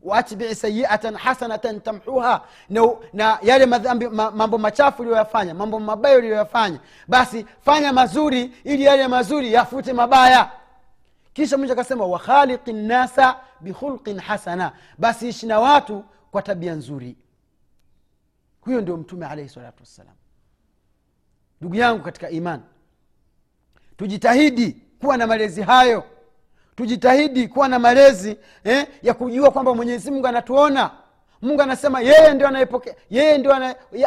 Waatbii 0.03 0.55
sayiatan 0.55 1.15
hasanatan 1.15 1.81
tamhuha. 1.81 2.45
Na, 2.69 2.87
na 3.13 3.39
yale 3.41 3.65
madhambi, 3.65 4.07
ma, 4.07 4.31
mambo 4.31 4.57
machafu 4.57 5.01
uliyoyafanya 5.01 5.53
mambo 5.53 5.79
mabaya 5.79 6.17
uliyoyafanya 6.17 6.79
basi 7.07 7.45
fanya 7.61 7.93
mazuri 7.93 8.53
ili 8.63 8.83
yale 8.83 9.07
mazuri 9.07 9.53
yafute 9.53 9.93
mabaya. 9.93 10.51
Kisha 11.33 11.57
mwisho 11.57 11.73
akasema 11.73 12.05
wakhaliqi 12.05 12.73
nnasa 12.73 13.39
bikhulqin 13.61 14.19
hasana. 14.19 14.71
Basi 14.97 15.27
ishi 15.29 15.45
na 15.45 15.59
watu 15.59 16.03
kwa 16.31 16.41
tabia 16.41 16.73
nzuri. 16.75 17.15
Huyo 18.61 18.81
ndio 18.81 18.97
mtume 18.97 19.25
alaihi 19.25 19.49
salatu 19.49 19.77
wassalam. 19.79 20.15
Ndugu 21.61 21.75
yangu 21.75 22.03
katika 22.03 22.29
imani 22.29 22.63
tujitahidi 23.99 24.77
kuwa 25.01 25.17
na 25.17 25.27
malezi 25.27 25.61
hayo. 25.61 26.03
Tujitahidi 26.75 27.47
kuwa 27.47 27.67
na 27.67 27.79
malezi 27.79 28.37
eh, 28.63 28.87
ya 29.03 29.13
kujua 29.13 29.51
kwamba 29.51 29.75
mwenyezi 29.75 30.11
mungu 30.11 30.27
anatuona. 30.27 30.91
Mungu 31.41 31.61
anasema 31.61 32.01
yeye 32.01 32.33
ndio 32.33 32.47
anayepokea 32.47 32.95
yeye 33.09 33.37
ndio 33.37 33.55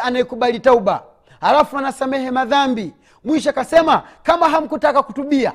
anayekubali 0.03 0.59
tauba. 0.59 1.03
Alafu 1.41 1.77
anasamehe 1.77 2.31
madhambi. 2.31 2.93
Mwisho 3.23 3.49
akasema 3.49 4.03
kama 4.23 4.49
hamkutaka 4.49 5.03
kutubia 5.03 5.53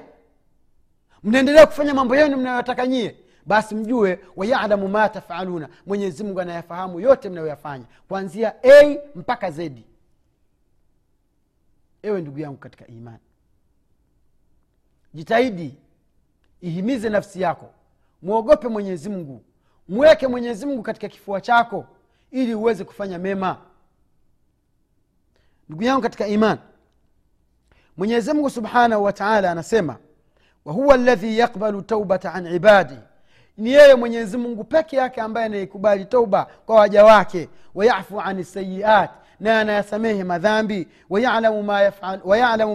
mnaendelea 1.24 1.66
kufanya 1.66 1.94
mambo 1.94 2.16
yenu 2.16 2.36
mnayoyataka 2.36 2.86
nyie 2.86 3.16
basi 3.46 3.74
mjue 3.74 4.20
wayalamu 4.36 4.88
ma 4.88 5.08
tafaluna. 5.08 5.68
Mwenyezimungu 5.86 6.40
anayafahamu 6.40 7.00
yote 7.00 7.28
mnayoyafanya 7.28 7.84
kuanzia 8.08 8.54
a 8.64 8.96
mpaka 9.14 9.50
zedi 9.50 9.84
ewe 12.02 12.20
ndugu 12.20 12.38
yangu 12.38 12.56
katika 12.56 12.86
imani 12.86 13.18
jitahidi 15.14 15.74
ihimize 16.60 17.08
nafsi 17.08 17.40
yako 17.40 17.70
mwogope 18.22 18.68
mwenyezi 18.68 19.08
mungu 19.08 19.42
mweke 19.88 20.26
mwenyezi 20.26 20.66
mungu 20.66 20.82
katika 20.82 21.08
kifua 21.08 21.40
chako 21.40 21.86
ili 22.30 22.54
uweze 22.54 22.84
kufanya 22.84 23.18
mema. 23.18 23.56
Ndugu 25.68 25.82
yangu 25.82 26.02
katika 26.02 26.26
iman 26.26 26.58
mwenyezi 27.96 28.32
mungu 28.32 28.50
subhanahu 28.50 29.04
wa 29.04 29.12
taala 29.12 29.50
anasema 29.50 29.96
wahuwa 30.64 30.96
ladhi 30.96 31.38
yakbalu 31.38 31.82
taubata 31.82 32.34
an 32.34 32.46
ibadi. 32.54 32.94
Ni 33.56 33.72
yeye 33.72 33.94
mwenyezi 33.94 34.36
mungu 34.36 34.64
peke 34.64 34.96
yake 34.96 35.20
ambaye 35.20 35.46
anaikubali 35.46 36.04
tauba 36.04 36.44
kwa 36.66 36.76
waja 36.76 37.04
wake. 37.04 37.48
Wayafu 37.74 38.20
ani 38.20 38.44
sayiat 38.44 39.10
na 39.40 39.60
anayasamehe 39.60 40.24
madhambi. 40.24 40.88
Wayalamu 41.10 41.62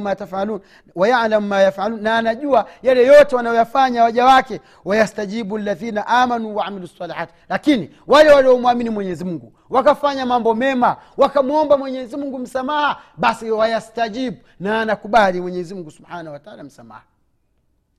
ma, 0.02 0.16
tafalun. 0.16 0.60
Wayalamu 0.96 1.48
ma 1.48 1.62
yafalun. 1.62 2.02
Na 2.02 2.18
anajua 2.18 2.70
yale 2.84 3.06
yote 3.06 3.36
wanayoyafanya 3.36 4.04
waja 4.04 4.26
wake. 4.26 4.62
Wayastajibu 4.86 5.58
ladhina 5.58 6.08
amanu 6.08 6.56
waamilu 6.56 6.88
salihat 6.88 7.30
lakini 7.50 7.90
wale 8.08 8.32
waliomwamini 8.32 8.90
mwenyezi 8.90 9.26
mungu 9.26 9.54
wakafanya 9.70 10.26
mambo 10.26 10.56
mema 10.56 10.98
wakamwomba 11.18 11.78
mwenyezi 11.78 12.18
mungu 12.18 12.40
msamaha 12.40 13.02
basi 13.18 13.52
wayastajibu 13.52 14.38
na 14.60 14.82
anakubali 14.82 15.42
mwenyezi 15.42 15.76
mungu 15.76 15.92
subhanahu 15.92 16.34
wataala 16.34 16.64
msamaha. 16.64 17.04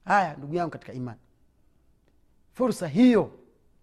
Haya 0.05 0.35
ndugu 0.39 0.55
yangu 0.55 0.71
katika 0.71 0.93
imani. 0.93 1.19
Fursa 2.53 2.89
hiyo 2.89 3.31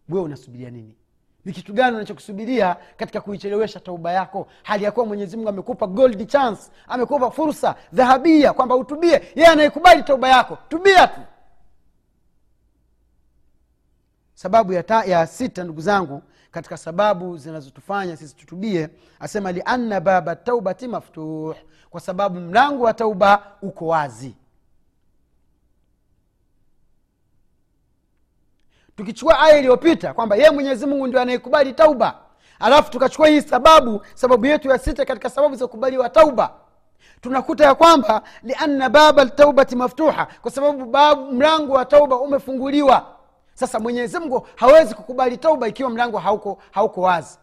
wewe 0.10 0.24
unasubiria 0.26 0.70
nini 0.70 0.96
ni 1.45 1.51
kitu 1.53 1.74
gani 1.74 1.95
unachokusubiria 1.95 2.75
katika 2.98 3.21
kuichelewesha 3.21 3.79
tauba 3.79 4.12
yako? 4.12 4.48
Hali 4.63 4.83
ya 4.83 4.91
kuwa 4.91 5.05
mwenyezimungu 5.05 5.50
amekupa 5.50 5.88
gold 5.88 6.27
chance 6.27 6.62
amekupa 6.88 7.31
fursa 7.31 7.75
dhahabia 7.93 8.53
kwamba 8.53 8.75
utubie. 8.75 9.21
Yeye 9.36 9.48
anayekubali 9.48 10.03
tauba 10.03 10.29
yako 10.29 10.57
tubia 10.69 11.07
tu. 11.07 11.19
Sababu 14.33 14.74
ya, 14.74 14.83
ta, 14.83 15.03
ya 15.05 15.27
sita 15.27 15.63
ndugu 15.63 15.81
zangu 15.81 16.21
katika 16.51 16.77
sababu 16.77 17.38
zinazotufanya 17.38 18.17
sisi 18.17 18.36
tutubie 18.36 18.89
asema 19.19 19.51
lianna 19.51 20.00
baba 20.00 20.36
taubati 20.36 20.88
maftuh. 20.88 21.55
Kwa 21.89 22.01
sababu 22.01 22.39
mlango 22.39 22.83
wa 22.83 22.93
tauba 22.93 23.51
uko 23.62 23.88
wazi 23.88 24.36
tukichukua 29.01 29.39
aya 29.39 29.58
iliyopita 29.58 30.13
kwamba 30.13 30.36
yeye 30.36 30.50
mwenyezi 30.51 30.86
mungu 30.86 31.08
ndio 31.08 31.22
anayekubali 31.22 31.74
tauba. 31.74 32.15
Alafu 32.60 32.91
tukachukua 32.91 33.27
hii 33.27 33.41
sababu 33.41 34.01
sababu 34.13 34.46
yetu 34.46 34.70
ya 34.70 34.77
sita 34.77 35.05
katika 35.05 35.29
sababu 35.29 35.55
za 35.55 35.67
kukubaliwa 35.67 36.10
tauba. 36.10 36.51
Tunakuta 37.22 37.63
ya 37.65 37.75
kwamba 37.75 38.22
lianna 38.43 38.89
baba 38.89 39.24
ltaubati 39.24 39.75
maftuha 39.75 40.27
kwa 40.41 40.51
sababu 40.51 40.86
babu 40.86 41.31
mlango 41.31 41.74
wa 41.74 41.86
tauba 41.86 42.15
umefunguliwa. 42.20 43.05
Sasa 43.53 43.79
mwenyezi 43.79 44.20
mungu 44.20 44.48
hawezi 44.55 44.96
kukubali 44.96 45.38
tauba 45.38 45.67
ikiwa 45.67 45.89
mlango 45.89 46.17
hauko, 46.17 46.58
hauko 46.72 47.01
wazi 47.01 47.38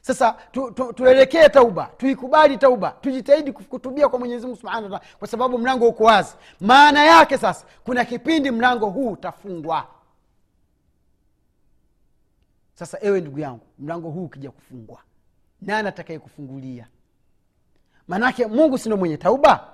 sasa 0.00 0.32
tu, 0.32 0.70
tu, 0.70 0.92
tuelekee 0.92 1.48
tauba 1.48 1.86
tuikubali 1.96 2.56
tauba 2.58 2.90
tujitahidi 2.90 3.52
kutubia 3.52 4.08
kwa 4.08 4.18
mwenyezi 4.18 4.46
mungu 4.46 4.58
subhanahu 4.60 4.84
wataala 4.92 5.14
kwa 5.18 5.28
sababu 5.28 5.58
mlango 5.58 5.88
uko 5.88 6.04
wazi. 6.04 6.34
Maana 6.60 7.04
yake 7.04 7.38
sasa 7.38 7.66
kuna 7.84 8.04
kipindi 8.04 8.50
mlango 8.50 8.86
huu 8.90 9.10
utafungwa. 9.10 9.86
Sasa 12.74 12.98
ewe 13.00 13.20
ndugu 13.20 13.38
yangu 13.38 13.66
mlango 13.78 14.10
huu 14.10 14.24
ukija 14.24 14.50
kufungwa 14.50 14.98
nani 15.60 15.88
atakaye 15.88 16.18
kufungulia 16.18 16.88
maanake 18.08 18.46
mungu 18.46 18.78
sindo 18.78 18.96
mwenye 18.96 19.16
tauba? 19.16 19.68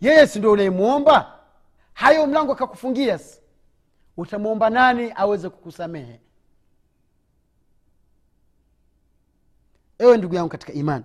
Yeye 0.00 0.26
sindo 0.26 0.52
unayemwomba 0.52 1.38
hayo 1.92 2.26
mlango 2.26 2.52
akakufungia 2.52 3.18
utamwomba 4.16 4.70
nani 4.70 5.12
aweze 5.16 5.48
kukusamehe 5.48 6.20
ewe 10.00 10.16
ndugu 10.16 10.34
yangu 10.34 10.48
katika 10.48 10.72
imani 10.72 11.04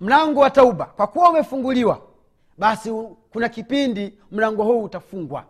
mlango 0.00 0.40
wa 0.40 0.50
tauba 0.50 0.84
kwa 0.84 1.06
kuwa 1.06 1.30
umefunguliwa 1.30 2.02
basi 2.58 2.92
kuna 3.32 3.48
kipindi 3.48 4.18
mlango 4.30 4.64
huu 4.64 4.82
utafungwa. 4.82 5.44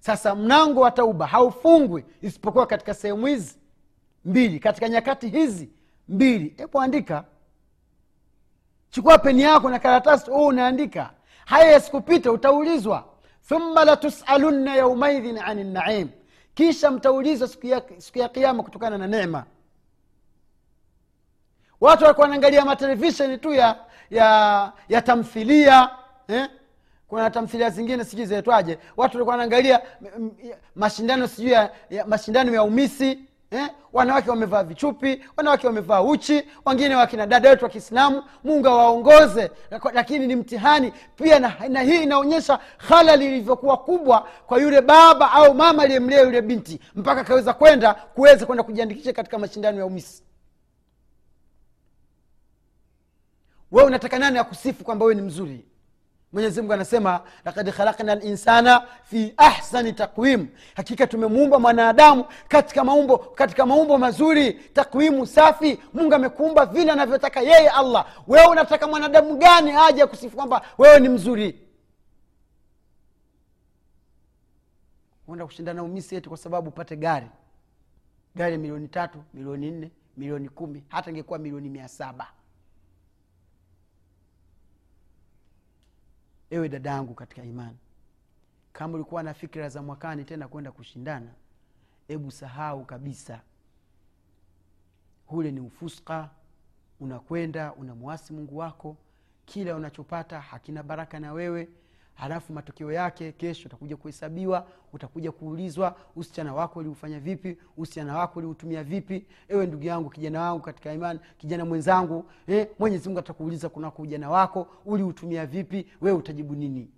Sasa 0.00 0.34
mlango 0.34 0.80
wa 0.80 0.90
tauba 0.90 1.26
haufungwi 1.26 2.04
isipokuwa 2.22 2.66
katika 2.66 2.94
sehemu 2.94 3.26
hizi 3.26 3.56
mbili 4.24 4.60
katika 4.60 4.88
nyakati 4.88 5.28
hizi 5.28 5.68
mbili. 6.08 6.54
Hebu 6.56 6.80
andika. 6.80 7.24
Chukua 8.90 9.18
peni 9.18 9.42
yako 9.42 9.70
na 9.70 9.78
karatasi 9.78 10.30
huu 10.30 10.46
unaandika 10.46 11.10
haya 11.46 11.70
yasikupita 11.72 12.32
utaulizwa. 12.32 13.04
Thumma 13.48 13.84
latusalunna 13.84 14.76
yaumaidhin 14.76 15.38
ani 15.38 15.64
naim. 15.64 16.08
Kisha 16.54 16.90
mtaulizwa 16.90 17.48
siku 17.48 17.66
ya, 17.66 17.82
siku 17.98 18.18
ya 18.18 18.28
kiama 18.28 18.62
kutokana 18.62 18.98
na 18.98 19.06
nema 19.06 19.44
watu 21.80 22.04
walikuwa 22.04 22.24
wanaangalia 22.24 22.64
matelevisheni 22.64 23.38
tu 23.38 23.52
ya 23.54 23.76
ya 24.10 24.72
ya 24.88 25.02
tamthilia 25.02 25.90
eh? 26.28 26.48
kuna 27.08 27.30
tamthilia 27.30 27.70
zingine 27.70 28.04
sijui 28.04 28.26
zinaitwaje 28.26 28.78
watu 28.96 29.16
walikuwa 29.16 29.32
wanaangalia 29.32 29.80
mashindano 30.76 31.26
sijui 31.28 31.52
ya, 31.52 31.70
ya 31.90 32.06
mashindano 32.06 32.54
ya 32.54 32.62
umisi 32.62 33.18
eh? 33.50 33.68
wanawake 33.92 34.30
wamevaa 34.30 34.62
vichupi 34.62 35.24
wanawake 35.36 35.66
wamevaa 35.66 36.02
uchi 36.02 36.42
wengine 36.66 36.94
wakina 36.94 37.26
dada 37.26 37.50
wetu 37.50 37.64
wa 37.64 37.70
kiislamu 37.70 38.22
mungu 38.44 38.68
awaongoze 38.68 39.50
lakini 39.92 40.26
ni 40.26 40.36
mtihani 40.36 40.92
pia 41.16 41.38
na, 41.38 41.52
na 41.68 41.80
hii 41.82 42.02
inaonyesha 42.02 42.58
halali 42.76 43.26
ilivyokuwa 43.26 43.76
kubwa 43.76 44.28
kwa 44.46 44.60
yule 44.60 44.80
baba 44.80 45.32
au 45.32 45.54
mama 45.54 45.82
aliyemlea 45.82 46.20
yule 46.20 46.42
binti 46.42 46.80
mpaka 46.94 47.20
akaweza 47.20 47.52
kwenda 47.52 47.94
kuweza 47.94 48.46
kwenda 48.46 48.62
kujiandikisha 48.64 49.12
katika 49.12 49.38
mashindano 49.38 49.78
ya 49.78 49.86
umisi 49.86 50.22
wewe 53.70 53.86
unataka 53.86 54.18
nani 54.18 54.38
akusifu 54.38 54.84
kwamba 54.84 55.04
wewe 55.04 55.14
ni 55.14 55.22
mzuri? 55.22 55.64
Mwenyezi 56.32 56.60
mungu 56.60 56.72
anasema 56.72 57.20
lakad 57.44 57.70
khalakna 57.72 58.14
linsana 58.14 58.86
fi 59.04 59.34
ahsani 59.36 59.92
takwim 59.92 60.48
hakika 60.74 61.06
tumemuumba 61.06 61.58
mwanadamu 61.58 62.24
katika 62.48 62.84
maumbo 62.84 63.18
katika 63.18 63.66
maumbo 63.66 63.98
mazuri 63.98 64.52
takwimu 64.52 65.26
safi. 65.26 65.78
Mungu 65.94 66.14
amekuumba 66.14 66.66
vile 66.66 66.92
anavyotaka 66.92 67.40
yeye 67.40 67.68
allah. 67.68 68.06
Wewe 68.26 68.46
unataka 68.46 68.86
mwanadamu 68.86 69.36
gani 69.36 69.72
aje 69.72 70.02
akusifu 70.02 70.36
kwamba 70.36 70.62
wewe 70.78 71.00
ni 71.00 71.08
mzuri? 71.08 71.64
Kushindana 75.44 75.82
umisi 75.82 76.14
yetu 76.14 76.28
kwa 76.28 76.38
sababu 76.38 76.68
upate 76.68 76.96
gari. 76.96 77.26
Gari 78.34 78.58
milioni 78.58 78.88
tatu 78.88 79.18
milioni 79.34 79.70
nne 79.70 79.90
milioni 80.16 80.48
kumi 80.48 80.84
hata 80.88 81.10
ingekuwa 81.10 81.38
milioni 81.38 81.68
mia 81.68 81.88
saba 81.88 82.26
ewe 86.50 86.68
dada 86.68 86.90
yangu 86.90 87.14
katika 87.14 87.42
imani 87.44 87.76
kama 88.72 88.94
ulikuwa 88.94 89.22
na 89.22 89.34
fikira 89.34 89.68
za 89.68 89.82
mwakani 89.82 90.24
tena 90.24 90.48
kwenda 90.48 90.72
kushindana 90.72 91.30
hebu 92.08 92.30
sahau 92.30 92.84
kabisa. 92.84 93.40
Hule 95.26 95.50
ni 95.52 95.60
ufuska 95.60 96.30
unakwenda 97.00 97.72
unamwasi 97.74 98.32
mungu 98.32 98.56
wako 98.58 98.96
kila 99.46 99.76
unachopata 99.76 100.40
hakina 100.40 100.82
baraka 100.82 101.20
na 101.20 101.32
wewe 101.32 101.68
halafu 102.18 102.52
matokeo 102.52 102.92
yake 102.92 103.32
kesho 103.32 103.68
utakuja 103.68 103.96
kuhesabiwa 103.96 104.66
utakuja 104.92 105.32
kuulizwa 105.32 105.96
usichana 106.16 106.54
wako 106.54 106.78
uliufanya 106.78 107.20
vipi 107.20 107.58
usichana 107.76 108.18
wako 108.18 108.38
uliutumia 108.38 108.84
vipi 108.84 109.26
ewe 109.48 109.66
ndugu 109.66 109.84
yangu 109.84 110.10
kijana 110.10 110.40
wangu 110.42 110.60
katika 110.62 110.92
imani 110.92 111.20
kijana 111.38 111.64
mwenzangu 111.64 112.24
eh, 112.46 112.68
mwenyezi 112.78 113.18
atakuuliza 113.18 113.68
kunako 113.68 114.02
ujana 114.02 114.30
wako 114.30 114.66
uliutumia 114.84 115.46
vipi 115.46 115.86
wewe 116.00 116.16
utajibu 116.18 116.54
nini? 116.54 116.90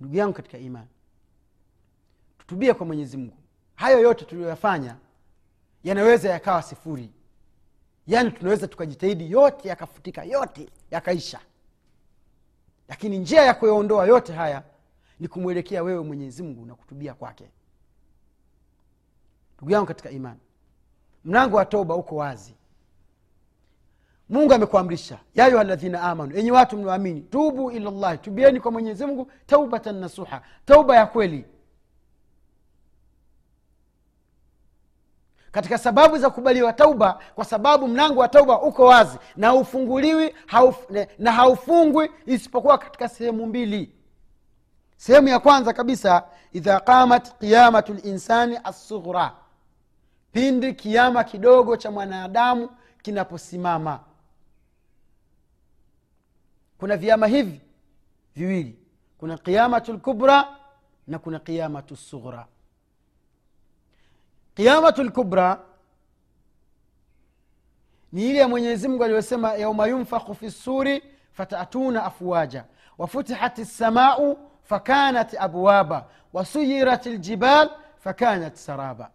Ndugu 0.00 0.16
yangu 0.16 0.32
katika 0.32 0.58
imani 0.58 0.88
tutubie 2.38 2.74
kwa 2.74 2.86
mwenyezi 2.86 3.16
mungu. 3.16 3.36
Hayo 3.74 4.00
yote 4.00 4.24
tuliyoyafanya 4.24 4.96
yanaweza 5.84 6.30
yakawa 6.30 6.62
sifuri 6.62 7.10
yaani 8.06 8.30
tunaweza 8.30 8.68
tukajitahidi 8.68 9.30
yote 9.30 9.68
yakafutika 9.68 10.24
yote 10.24 10.68
yakaisha. 10.90 11.40
Lakini 12.88 13.18
njia 13.18 13.42
ya 13.42 13.54
kuyaondoa 13.54 14.06
yote 14.06 14.32
haya 14.32 14.62
ni 15.20 15.28
kumwelekea 15.28 15.82
wewe 15.82 16.04
mwenyezi 16.04 16.42
mungu 16.42 16.66
na 16.66 16.74
kutubia 16.74 17.14
kwake. 17.14 17.44
Ndugu 19.56 19.70
yangu 19.72 19.86
katika 19.86 20.10
imani 20.10 20.40
mlango 21.24 21.56
wa 21.56 21.64
toba 21.64 21.94
uko 21.94 22.16
wazi. 22.16 22.54
Mungu 24.28 24.52
amekuamrisha 24.54 25.18
ya 25.34 25.44
ayuha 25.44 25.64
ladhina 25.64 26.02
amanu 26.02 26.36
enye 26.36 26.50
watu 26.52 26.76
mnaamini 26.78 27.20
tubu 27.20 27.70
ila 27.70 27.90
llahi 27.90 28.18
tubieni 28.18 28.60
kwa 28.60 28.70
mwenyezi 28.72 29.06
mungu 29.06 29.30
taubatan 29.46 29.96
nasuha 30.00 30.42
tauba 30.64 30.96
ya 30.96 31.06
kweli 31.06 31.44
katika 35.54 35.78
sababu 35.78 36.18
za 36.18 36.30
kubaliwa 36.30 36.72
tauba 36.72 37.18
kwa 37.34 37.44
sababu 37.44 37.88
mlango 37.88 38.20
wa 38.20 38.28
tauba 38.28 38.62
uko 38.62 38.84
wazi 38.84 39.18
na 39.36 39.46
haufunguliwi 39.46 40.34
hauf, 40.46 40.76
na 41.18 41.32
haufungwi 41.32 42.10
isipokuwa 42.26 42.78
katika 42.78 43.08
sehemu 43.08 43.46
mbili. 43.46 43.92
Sehemu 44.96 45.28
ya 45.28 45.38
kwanza 45.38 45.72
kabisa 45.72 46.22
idha 46.52 46.80
qamat 46.80 47.38
qiyamatu 47.38 47.94
linsani 47.94 48.58
assughra. 48.64 49.32
Pindi 50.32 50.74
kiama 50.74 51.24
kidogo 51.24 51.76
cha 51.76 51.90
mwanadamu 51.90 52.68
kinaposimama. 53.02 54.00
Kuna 56.78 56.96
viama 56.96 57.26
hivi 57.26 57.60
viwili. 58.36 58.78
Kuna 59.18 59.38
qiyamatu 59.38 59.92
lkubra 59.92 60.48
na 61.06 61.18
kuna 61.18 61.38
qiyamatu 61.38 61.96
sughra 61.96 62.46
qiyamatu 64.54 65.02
lkubra 65.02 65.60
ni 68.12 68.30
ile 68.30 68.38
ya 68.38 68.48
mwenyezimngu 68.48 69.04
aliyosema 69.04 69.54
yauma 69.54 69.86
yunfakhu 69.86 70.34
fi 70.34 70.50
ssuri 70.50 71.02
fatatuna 71.32 72.04
afwaja 72.04 72.64
wafutihat 72.98 73.58
lsamau 73.58 74.38
fakanat 74.62 75.34
abwaba 75.38 76.08
wasuyirat 76.32 77.06
ljibal 77.06 77.70
fakanat 77.98 78.54
saraba. 78.56 79.10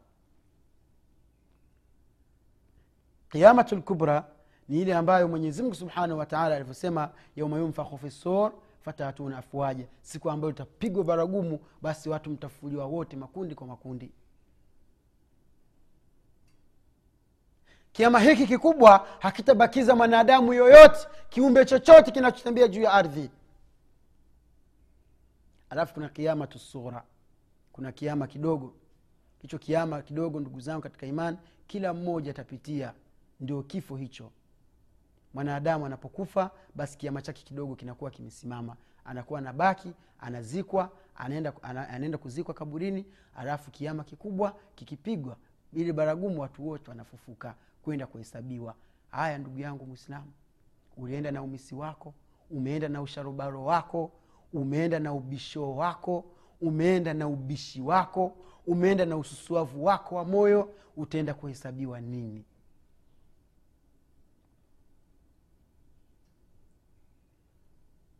Qiyamatu 3.30 3.76
lkubra 3.76 4.26
ni 4.70 4.82
ile 4.82 4.96
ambayo 4.96 5.28
mwenyezimngu 5.28 5.76
subhanahu 5.76 6.20
wataala 6.20 6.56
alivyosema 6.56 7.10
yauma 7.36 7.58
yunfakhu 7.58 7.98
fi 7.98 8.12
ssur 8.12 8.52
fatatuna 8.82 9.38
afwaja. 9.38 9.86
Siku 10.02 10.30
ambayo 10.32 10.52
itapigwa 10.52 11.04
baragumu 11.04 11.60
basi 11.82 12.10
watu 12.10 12.30
mtafuliwa 12.30 12.86
wote 12.86 13.16
makundi 13.18 13.56
kwa 13.56 13.68
makundi 13.68 14.12
kiama 18.00 18.20
hiki 18.20 18.48
kikubwa 18.48 19.08
hakitabakiza 19.20 19.96
mwanadamu 19.96 20.54
yoyote 20.54 21.08
kiumbe 21.30 21.66
chochote 21.66 22.12
kinachotembea 22.12 22.68
juu 22.68 22.82
ya 22.82 22.94
ardhi. 22.94 23.30
Alafu 25.70 25.94
kuna 25.94 26.10
kiama 26.10 26.48
tusura. 26.48 27.04
Kuna 27.72 27.92
kiama 27.92 28.28
kidogo. 28.28 28.74
Hicho 29.42 29.58
kiama 29.58 30.02
kidogo 30.02 30.40
ndugu 30.40 30.60
zangu 30.60 30.82
katika 30.82 31.06
imani 31.06 31.38
kila 31.68 31.94
mmoja 31.94 32.32
atapitia. 32.32 32.94
Ndio 33.40 33.64
kifo 33.64 33.96
hicho. 33.96 34.32
Mwanadamu 35.34 35.86
anapokufa 35.86 36.52
basi 36.76 36.98
kiama 36.98 37.22
chake 37.22 37.44
kidogo 37.44 37.76
kinakuwa 37.76 38.12
kimesimama. 38.12 38.76
Anakuwa 39.06 39.40
anabaki 39.40 39.94
anazikwa 40.20 40.92
anaenda, 41.16 41.54
anaenda 41.64 42.18
kuzikwa 42.18 42.54
kaburini 42.54 43.06
alafu 43.36 43.72
kiama 43.72 44.04
kikubwa 44.04 44.56
kikipigwa 44.76 45.38
ili 45.74 45.94
baragumu 45.94 46.42
watu 46.42 46.68
wote 46.68 46.90
wanafufuka 46.92 47.56
kwenda 47.90 48.08
kuhesabiwa. 48.08 48.76
Haya 49.12 49.38
ndugu 49.38 49.60
yangu 49.60 49.86
mwislamu 49.86 50.32
ulienda 50.98 51.32
na 51.32 51.42
umisi 51.42 51.76
wako 51.76 52.14
umeenda 52.52 52.90
na 52.90 53.02
usharobaro 53.02 53.66
wako 53.66 54.12
umeenda 54.54 55.00
na 55.00 55.14
ubisho 55.14 55.76
wako 55.76 56.26
umeenda 56.62 57.14
na 57.14 57.28
ubishi 57.28 57.82
wako 57.82 58.38
umeenda 58.68 59.06
na 59.06 59.18
ususuavu 59.18 59.86
wako 59.86 60.16
wa 60.16 60.26
moyo 60.26 60.74
utaenda 60.98 61.34
kuhesabiwa 61.34 62.02
nini? 62.02 62.46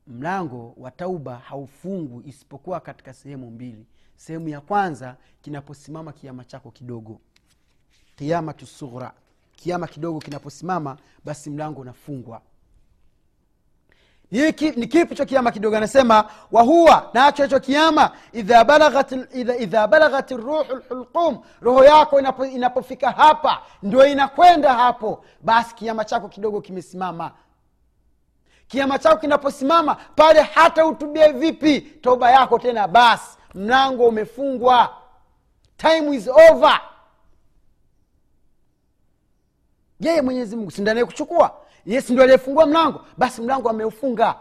Mlango 0.08 0.74
wa 0.78 0.92
tauba 0.92 1.38
haufungwi 1.38 2.24
isipokuwa 2.28 2.80
katika 2.80 3.14
sehemu 3.14 3.52
mbili. 3.52 3.86
Sehemu 4.16 4.50
ya 4.50 4.62
kwanza 4.62 5.18
kinaposimama 5.42 6.14
kiama 6.14 6.46
chako 6.46 6.72
kidogo 6.72 7.20
kiamatu 8.16 8.66
sughra 8.66 9.14
kiama 9.60 9.88
kidogo 9.88 10.20
kinaposimama 10.20 10.98
basi 11.26 11.50
mlango 11.50 11.82
unafungwa. 11.82 12.42
Ni 14.32 14.88
kipi 14.88 15.16
cho 15.16 15.26
kiama 15.26 15.52
kidogo? 15.52 15.78
Anasema 15.78 16.26
wahuwa 16.52 17.10
nacho 17.14 17.44
hicho 17.44 17.60
kiama 17.60 18.12
idha 18.34 18.64
balaghat, 19.88 20.32
ruhu 20.32 20.64
lhulqum 20.90 21.38
roho 21.62 21.84
yako 21.86 22.20
inapo, 22.20 22.46
inapofika 22.46 23.12
hapa 23.12 23.62
ndio 23.84 24.06
inakwenda 24.08 24.74
hapo 24.74 25.26
basi 25.42 25.76
kiama 25.76 26.06
chako 26.06 26.28
kidogo 26.30 26.62
kimesimama. 26.62 27.32
Kiama 28.68 29.00
chako 29.00 29.18
kinaposimama 29.18 29.96
pale 29.96 30.42
hata 30.42 30.86
utubie 30.86 31.32
vipi 31.32 31.82
toba 31.82 32.32
yako 32.32 32.60
tena 32.60 32.88
basi 32.88 33.38
mlango 33.54 34.08
umefungwa. 34.08 34.90
Time 35.78 36.16
is 36.16 36.28
over 36.52 36.82
yeye 40.00 40.22
mwenyezi 40.22 40.56
mungu 40.56 40.72
si 40.72 40.82
ndiye 40.82 41.06
kuchukua 41.06 41.66
yesi 41.86 42.12
ndio 42.12 42.24
aliyefungua 42.24 42.66
mlango. 42.66 43.06
Basi 43.18 43.42
mlango 43.42 43.70
ameufunga. 43.70 44.40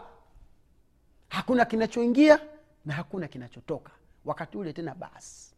Hakuna 1.29 1.65
kinachoingia 1.65 2.39
na 2.85 2.93
hakuna 2.93 3.27
kinachotoka. 3.27 3.91
Wakati 4.25 4.57
ule 4.57 4.73
tena 4.73 4.95
basi. 4.95 5.55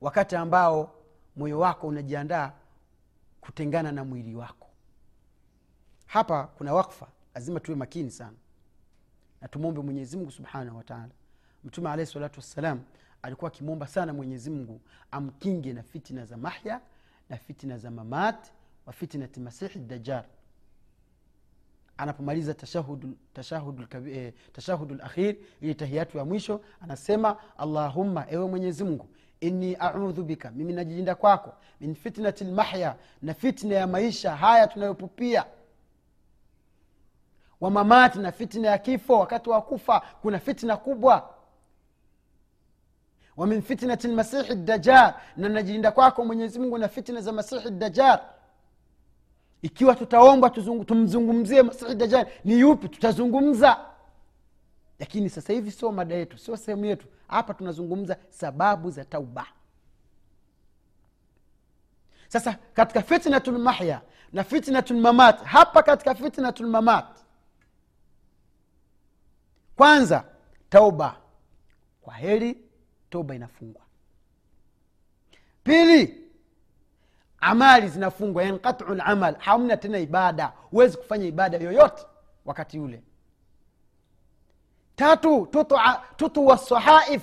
Wakati 0.00 0.36
ambao 0.36 0.94
moyo 1.36 1.58
wako 1.58 1.86
unajiandaa 1.86 2.52
kutengana 3.40 3.92
na 3.92 4.04
mwili 4.04 4.34
wako. 4.34 4.68
Hapa 6.06 6.46
kuna 6.46 6.74
wakfa. 6.74 7.06
Lazima 7.34 7.60
tuwe 7.60 7.76
makini 7.76 8.10
sana. 8.10 8.36
Na 9.40 9.48
tumwombe 9.48 9.80
mwenyezimngu 9.80 10.30
subhanahu 10.30 10.76
wataala 10.76 11.10
mtume 11.64 11.90
alahi 11.90 12.06
salatu 12.06 12.40
wassalam 12.40 12.80
alikuwa 13.24 13.48
akimwomba 13.48 13.86
sana 13.86 14.12
mwenyezi 14.12 14.50
mungu 14.50 14.80
amkinge 15.10 15.72
na 15.72 15.82
fitina 15.82 16.24
za 16.24 16.36
mahya 16.36 16.80
na 17.28 17.36
fitina 17.36 17.78
za 17.78 17.90
mamat 17.90 18.46
wa 18.86 18.92
fitnati 18.92 19.40
masihi 19.40 19.78
dajar 19.78 20.24
anapomaliza 21.96 22.54
tashahudu, 22.54 23.16
tashahudu, 23.32 24.98
eh, 25.16 25.36
ili 25.60 25.74
tahiyatu 25.74 26.18
ya 26.18 26.24
mwisho 26.24 26.60
anasema 26.80 27.36
allahumma 27.58 28.26
ewe 28.30 28.46
mwenyezi 28.48 28.84
mungu 28.84 29.08
inni 29.40 29.74
audhu 29.74 30.22
bika 30.22 30.50
mimi 30.50 30.72
najilinda 30.72 31.14
kwako 31.14 31.54
min 31.80 31.94
fitnati 31.94 32.44
lmahya 32.44 32.96
na 33.22 33.34
fitna 33.34 33.74
ya 33.74 33.86
maisha 33.86 34.36
haya 34.36 34.66
tunayopupia. 34.66 35.44
Wa 37.60 37.70
mamati 37.70 38.18
na 38.18 38.32
fitna 38.32 38.68
ya 38.68 38.78
kifo 38.78 39.18
wakati 39.18 39.50
wa 39.50 39.62
kufa 39.62 40.00
kuna 40.22 40.38
fitna 40.38 40.76
kubwa 40.76 41.33
wa 43.36 43.46
min 43.46 43.62
fitnati 43.62 44.08
lmasihi 44.08 44.54
dajar 44.54 45.20
na 45.36 45.48
najilinda 45.48 45.92
kwako 45.92 46.24
mwenyezi 46.24 46.58
mungu 46.58 46.78
na 46.78 46.88
fitna 46.88 47.20
za 47.20 47.32
masihi 47.32 47.70
dajar 47.70 48.20
ikiwa 49.62 49.94
tutaombwa 49.94 50.50
tumzungumzie 50.86 51.62
masihi 51.62 51.94
dajar 51.94 52.26
ni 52.44 52.60
yupi 52.60 52.88
tutazungumza? 52.88 53.78
Lakini 54.98 55.30
sasa 55.30 55.52
hivi 55.52 55.70
sio 55.70 55.92
mada 55.92 56.14
yetu 56.14 56.38
sio 56.38 56.56
sehemu 56.56 56.84
yetu. 56.84 57.06
Hapa 57.28 57.54
tunazungumza 57.54 58.16
sababu 58.30 58.90
za 58.90 59.04
tauba. 59.04 59.46
Sasa 62.28 62.58
katika 62.74 63.02
fitnatul 63.02 63.54
lmahya 63.54 64.00
na 64.32 64.44
fitnatul 64.44 64.96
lmamat 64.96 65.44
hapa 65.44 65.82
katika 65.82 66.14
fitnatul 66.14 66.66
mamat 66.66 67.06
kwanza 69.76 70.24
tauba. 70.68 71.16
Kwa 72.02 72.14
heri 72.14 72.63
toba 73.14 73.34
inafungwa. 73.34 73.82
Pili 75.64 76.20
amali 77.40 77.88
zinafungwa 77.88 78.42
yanqatu 78.42 78.94
lamal 78.94 79.34
hamna 79.38 79.76
tena 79.76 79.98
ibada 79.98 80.52
huwezi 80.70 80.96
kufanya 80.96 81.26
ibada 81.26 81.58
yoyote 81.58 82.06
wakati 82.44 82.78
ule. 82.78 83.02
Tatu 84.96 85.48
tutua- 86.16 86.56
sahaif 86.58 87.22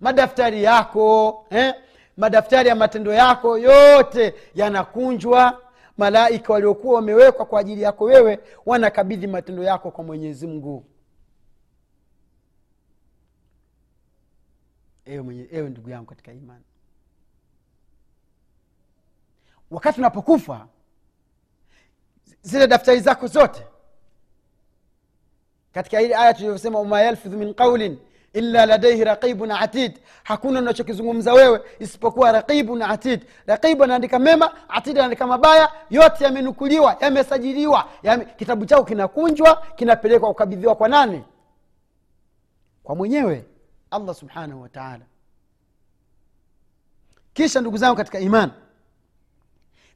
madaftari 0.00 0.62
yako 0.64 1.46
eh? 1.50 1.74
madaftari 2.16 2.68
ya 2.68 2.74
matendo 2.74 3.12
yako 3.12 3.58
yote 3.58 4.34
yanakunjwa. 4.54 5.60
Malaika 5.98 6.52
waliokuwa 6.52 6.94
wamewekwa 6.94 7.46
kwa 7.46 7.60
ajili 7.60 7.82
yako 7.82 8.04
wewe 8.04 8.38
wanakabidhi 8.66 9.26
matendo 9.26 9.62
yako 9.62 9.90
kwa 9.90 10.04
mwenyezi 10.04 10.46
mungu 10.46 10.84
ewe, 15.06 15.22
mwenye, 15.22 15.48
ewe 15.52 15.70
ndugu 15.70 15.90
yangu 15.90 16.06
katika 16.06 16.32
imani. 16.32 16.64
Wakati 19.70 20.00
unapokufa 20.00 20.66
zile 22.42 22.66
daftari 22.66 23.00
zako 23.00 23.26
zote 23.26 23.66
katika 25.72 26.02
ile 26.02 26.16
aya 26.16 26.34
tuliyosema 26.34 26.78
wama 26.78 27.00
yalfidhu 27.00 27.38
min 27.38 27.54
qaulin 27.54 27.98
illa 28.32 28.66
ladaihi 28.66 29.04
raqibun 29.04 29.50
atid. 29.50 30.00
Hakuna 30.24 30.60
unachokizungumza 30.60 31.32
wewe 31.34 31.60
isipokuwa 31.78 32.32
raqibun 32.32 32.82
atid. 32.82 33.24
Raqibu 33.46 33.84
anaandika 33.84 34.18
mema 34.18 34.68
atid 34.68 34.98
anaandika 34.98 35.26
mabaya 35.26 35.72
yote 35.90 36.24
yamenukuliwa 36.24 36.96
yamesajiliwa. 37.00 37.88
Yame, 38.02 38.24
kitabu 38.24 38.66
chako 38.66 38.84
kinakunjwa 38.84 39.66
kinapelekwa 39.76 40.28
kukabidhiwa 40.28 40.74
kwa 40.74 40.88
nani? 40.88 41.24
Kwa 42.82 42.94
mwenyewe 42.94 43.44
allah 43.90 44.14
subhanahu 44.14 44.62
wa 44.62 44.68
taala. 44.68 45.04
Kisha 47.32 47.60
ndugu 47.60 47.76
zangu 47.76 47.96
katika 47.96 48.20
iman 48.20 48.50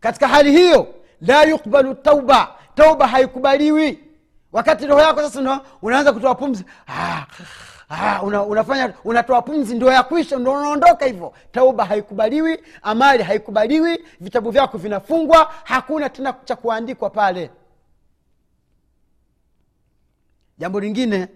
katika 0.00 0.28
hali 0.28 0.52
hiyo 0.52 0.94
la 1.20 1.42
yukbalu 1.42 1.94
tauba. 1.94 2.54
Tauba 2.74 3.06
haikubaliwi. 3.08 4.04
Wakati 4.52 4.86
roho 4.86 5.00
yako 5.00 5.20
sasa 5.20 5.40
ndo 5.40 5.60
unaanza 5.82 6.12
kutoa 6.12 6.34
pumzi. 6.34 6.64
Ah, 6.88 7.26
ah, 7.88 8.22
una, 8.22 8.42
unafanya 8.42 8.94
unatoa 9.04 9.42
pumzi 9.42 9.74
ndio 9.74 9.92
ya 9.92 10.02
kwisha 10.02 10.36
ndo 10.38 10.52
unaondoka 10.52 11.06
hivyo. 11.06 11.34
Tauba 11.52 11.84
haikubaliwi 11.84 12.58
amali 12.82 13.22
haikubaliwi 13.22 14.04
vitabu 14.20 14.50
vyako 14.50 14.78
vinafungwa 14.78 15.52
hakuna 15.64 16.08
tena 16.10 16.32
cha 16.44 16.56
kuandikwa 16.56 17.10
pale. 17.10 17.50
Jambo 20.58 20.80
lingine 20.80 21.28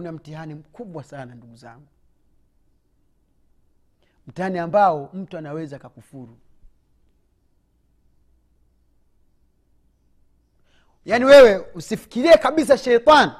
kuna 0.00 0.12
mtihani 0.12 0.54
mkubwa 0.54 1.04
sana 1.04 1.34
ndugu 1.34 1.56
zangu. 1.56 1.86
Mtihani 4.26 4.58
ambao 4.58 5.10
mtu 5.14 5.38
anaweza 5.38 5.76
akakufuru. 5.76 6.36
Yaani 11.04 11.24
wewe 11.24 11.66
usifikirie 11.74 12.36
kabisa 12.38 12.78
sheitani 12.78 13.32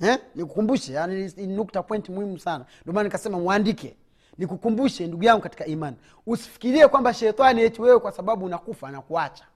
eh? 0.00 0.18
nikukumbushe 0.34 0.92
yani 0.92 1.32
nukta 1.46 1.82
point 1.82 2.08
muhimu 2.08 2.38
sana. 2.38 2.66
Ndio 2.82 2.92
maana 2.92 3.04
nikasema 3.04 3.38
mwandike. 3.38 3.96
Nikukumbushe 4.38 5.06
ndugu 5.06 5.24
yangu 5.24 5.42
katika 5.42 5.66
imani. 5.66 5.96
Usifikirie 6.26 6.88
kwamba 6.88 7.14
shetani 7.14 7.62
eti 7.62 7.82
wewe 7.82 8.00
kwa 8.00 8.12
sababu 8.12 8.44
unakufa 8.44 8.88
anakuacha. 8.88 9.46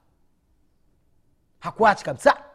Hakuachi 1.61 2.05
kabisa 2.05 2.52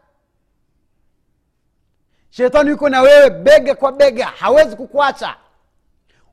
shetani 2.37 2.69
yuko 2.69 2.89
na 2.89 3.01
wewe 3.01 3.29
bega 3.29 3.75
kwa 3.75 3.91
bega 3.91 4.25
hawezi 4.25 4.75
kukuacha. 4.75 5.35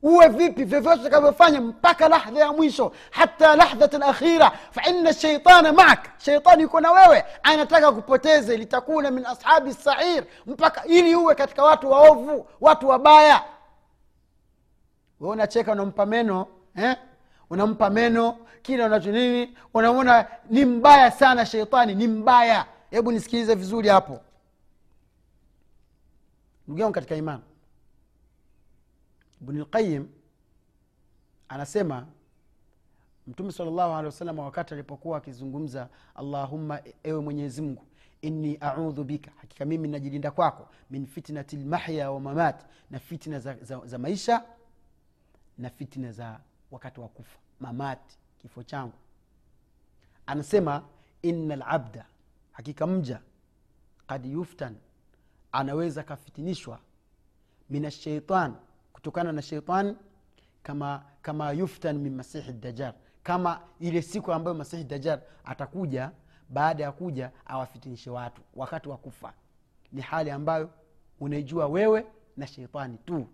Uwe 0.01 0.27
vipi 0.27 0.63
vyovyote 0.63 1.01
utakavyofanya 1.01 1.61
mpaka 1.61 2.09
lahdha 2.09 2.39
ya 2.39 2.53
mwisho 2.53 2.91
hata 3.11 3.55
lahdhat 3.55 3.93
lakhira 3.93 4.51
faina 4.71 5.13
shaitana 5.13 5.73
maak 5.73 6.07
shaitani 6.17 6.63
yuko 6.63 6.79
na 6.81 6.91
wewe 6.91 7.23
anataka 7.43 7.91
kupoteze 7.91 8.57
litakuna 8.57 9.11
min 9.11 9.25
ashabi 9.25 9.73
sair 9.73 10.23
mpaka 10.45 10.85
ili 10.85 11.15
uwe 11.15 11.35
katika 11.35 11.63
watu 11.63 11.91
waovu 11.91 12.47
watu 12.61 12.87
wabaya. 12.87 13.41
We 15.19 15.29
unacheka 15.29 15.71
unampa 15.71 16.05
meno 16.05 16.47
eh? 16.77 16.95
unampa 17.49 17.89
meno 17.89 18.37
kila 18.61 18.85
unacho 18.85 19.11
nini 19.11 19.57
unaona 19.73 20.25
ni 20.49 20.65
mbaya 20.65 21.11
sana 21.11 21.45
sheitani 21.45 21.95
ni 21.95 22.07
mbaya. 22.07 22.65
Hebu 22.91 23.11
nisikilize 23.11 23.55
vizuri 23.55 23.89
hapo 23.89 24.19
ndugu 26.67 26.81
yangu 26.81 26.93
katika 26.93 27.15
imani 27.15 27.43
bnulqayim 29.41 30.07
anasema 31.49 32.07
mtume 33.27 33.51
salllahu 33.51 33.93
alehi 33.93 34.05
wasalama 34.05 34.43
wakati 34.43 34.73
alipokuwa 34.73 35.17
akizungumza 35.17 35.89
allahumma 36.15 36.81
ewe 37.03 37.21
mwenyezi 37.21 37.61
mungu 37.61 37.85
inni 38.21 38.57
audhu 38.57 39.03
bika. 39.03 39.31
Hakika 39.37 39.65
mimi 39.65 39.87
najilinda 39.87 40.31
kwako 40.31 40.69
min 40.89 41.05
fitnati 41.07 41.57
lmahya 41.57 42.11
wa 42.11 42.19
mamati 42.19 42.65
na 42.91 42.99
fitna 42.99 43.39
za, 43.39 43.53
za, 43.61 43.81
za 43.85 43.97
maisha 43.97 44.43
na 45.57 45.69
fitna 45.69 46.11
za 46.11 46.39
wakati 46.71 46.99
wa 46.99 47.07
kufa 47.07 47.39
mamati 47.59 48.17
kifo 48.37 48.63
changu. 48.63 48.93
Anasema 50.25 50.83
ina 51.21 51.55
labda 51.55 52.05
hakika 52.51 52.87
mja 52.87 53.19
kad 54.07 54.25
yuftan 54.25 54.75
anaweza 55.55 56.01
akafitinishwa 56.01 56.79
min 57.69 57.85
ashaitan 57.85 58.55
kutokana 58.93 59.31
na 59.31 59.41
sheitan 59.41 59.95
kama 60.63 61.03
kama 61.21 61.51
yuftan 61.51 61.97
min 61.97 62.15
masihi 62.15 62.53
dajar 62.53 62.93
kama 63.23 63.59
ile 63.79 64.01
siku 64.01 64.33
ambayo 64.33 64.57
masihi 64.57 64.83
dajar 64.83 65.21
atakuja 65.45 66.11
baada 66.49 66.83
ya 66.83 66.91
kuja 66.91 67.31
awafitinishe 67.45 68.09
watu 68.09 68.41
wakati 68.55 68.89
wa 68.89 68.97
kufa. 68.97 69.33
Ni 69.91 70.01
hali 70.01 70.31
ambayo 70.31 70.69
unaijua 71.19 71.67
wewe 71.67 72.05
na 72.37 72.47
sheitani 72.47 72.97
tu. 72.97 73.27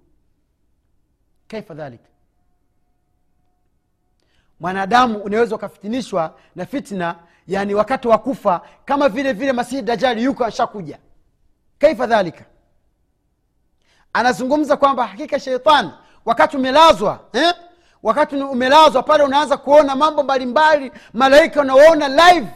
Kaifa 1.47 1.73
dhalik? 1.73 2.01
Mwanadamu 4.59 5.17
unaweza 5.19 5.55
ukafitinishwa 5.55 6.39
na 6.55 6.65
fitna 6.65 7.19
yani 7.47 7.73
wakati 7.73 8.07
wa 8.07 8.17
kufa 8.17 8.61
kama 8.85 9.09
vile 9.09 9.33
vile 9.33 9.51
masihi 9.53 9.81
dajali 9.81 10.23
yuko 10.23 10.45
ashakuja 10.45 10.99
kaifa 11.81 12.05
dhalika 12.07 12.45
anazungumza 14.13 14.77
kwamba 14.77 15.07
hakika 15.07 15.39
sheitani 15.39 15.91
wakati 16.25 16.57
umelazwa 16.57 17.19
eh? 17.33 17.53
wakati 18.03 18.35
umelazwa 18.35 19.03
pale 19.03 19.23
unaanza 19.23 19.57
kuona 19.57 19.95
mambo 19.95 20.23
mbalimbali 20.23 20.91
malaika 21.13 21.61
unawaona 21.61 22.07
live 22.07 22.47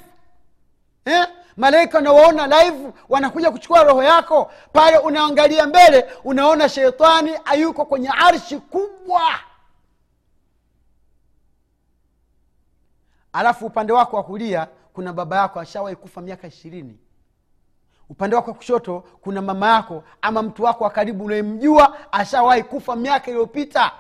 eh? 1.06 1.28
malaika 1.58 2.00
unawaona 2.00 2.48
live 2.64 2.94
wanakuja 3.10 3.52
kuchukua 3.52 3.84
roho 3.84 4.04
yako 4.04 4.52
pale 4.74 4.98
unaangalia 4.98 5.68
mbele 5.68 6.06
unaona 6.24 6.70
sheitani 6.70 7.32
ayuko 7.46 7.86
kwenye 7.86 8.10
arshi 8.10 8.58
kubwa 8.58 9.22
alafu 13.34 13.66
upande 13.66 13.94
wako 13.94 14.16
wa 14.18 14.24
kulia 14.24 14.68
kuna 14.94 15.14
baba 15.14 15.38
yako 15.38 15.60
ashawahi 15.60 15.96
kufa 15.96 16.22
miaka 16.22 16.48
ishirini 16.48 17.00
upande 18.10 18.36
wako 18.36 18.52
wa 18.52 18.58
kushoto 18.58 19.00
kuna 19.22 19.42
mama 19.42 19.70
yako 19.76 20.04
ama 20.22 20.42
mtu 20.42 20.64
wako 20.64 20.84
wa 20.84 20.90
karibu 20.90 21.26
unayemjua 21.26 22.14
ashawahi 22.14 22.64
kufa 22.64 22.96
miaka 22.96 23.32
iliyopita. 23.32 23.92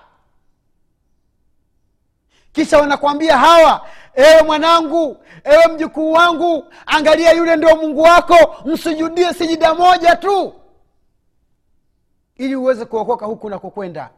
Kisha 2.52 2.78
wanakwambia 2.80 3.38
hawa 3.38 3.88
ewe 4.13 4.41
mwanangu 4.44 5.18
ewe 5.44 5.68
mjukuu 5.74 6.12
wangu 6.12 6.65
angalia 6.86 7.32
yule 7.32 7.56
ndio 7.56 7.76
mungu 7.76 8.02
wako 8.02 8.56
msujudie 8.65 9.34
sijida 9.34 9.74
moja 9.76 10.15
tu 10.15 10.54
ili 12.36 12.56
uweze 12.56 12.86
kuokoka 12.86 13.26
huku 13.26 13.48
unakokwenda 13.48 14.10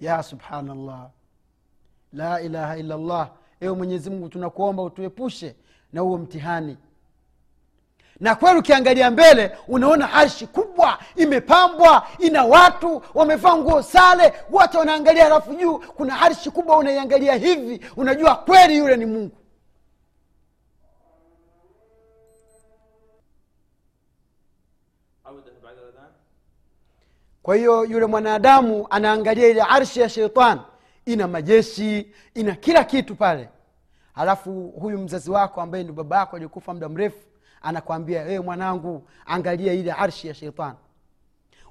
ya 0.00 0.22
subhanallah. 0.22 1.10
La 2.12 2.40
ilaha 2.40 2.76
illallah. 2.76 3.30
Ewe 3.60 3.74
mwenyezi 3.76 4.10
mungu 4.10 4.28
tunakuomba 4.28 4.82
utuepushe 4.82 5.56
na 5.92 6.00
huo 6.00 6.18
mtihani 6.18 6.76
na 8.20 8.34
kweli 8.34 8.58
ukiangalia 8.58 9.10
mbele 9.10 9.56
unaona 9.68 10.12
arshi 10.12 10.46
kubwa 10.46 10.98
imepambwa 11.16 12.06
ina 12.18 12.44
watu 12.44 13.02
wamevaa 13.14 13.56
nguo 13.56 13.82
sale 13.82 14.32
wote 14.50 14.78
wanaangalia 14.78 15.22
halafu 15.24 15.54
juu 15.54 15.78
kuna 15.78 16.20
arshi 16.20 16.50
kubwa 16.50 16.76
unaiangalia 16.76 17.34
hivi 17.34 17.80
unajua 17.96 18.34
kweli 18.34 18.76
yule 18.76 18.96
ni 18.96 19.06
mungu. 19.06 19.36
Kwa 27.42 27.56
hiyo 27.56 27.84
yule 27.84 28.06
mwanadamu 28.06 28.86
anaangalia 28.90 29.48
ile 29.48 29.62
arshi 29.62 30.00
ya 30.00 30.08
sheitan 30.08 30.60
ina 31.04 31.28
majeshi 31.28 32.12
ina 32.34 32.54
kila 32.54 32.84
kitu 32.84 33.14
pale. 33.16 33.48
Halafu 34.14 34.68
huyu 34.80 34.98
mzazi 34.98 35.30
wako 35.30 35.60
ambaye 35.60 35.84
ndio 35.84 35.94
baba 35.94 36.16
yako 36.16 36.36
alikufa 36.36 36.74
muda 36.74 36.88
mrefu 36.88 37.18
anakwambia 37.66 38.22
wewe 38.22 38.40
mwanangu 38.40 39.08
angalia 39.26 39.72
ile 39.72 39.92
arshi 39.92 40.28
ya 40.28 40.34
sheitan 40.34 40.74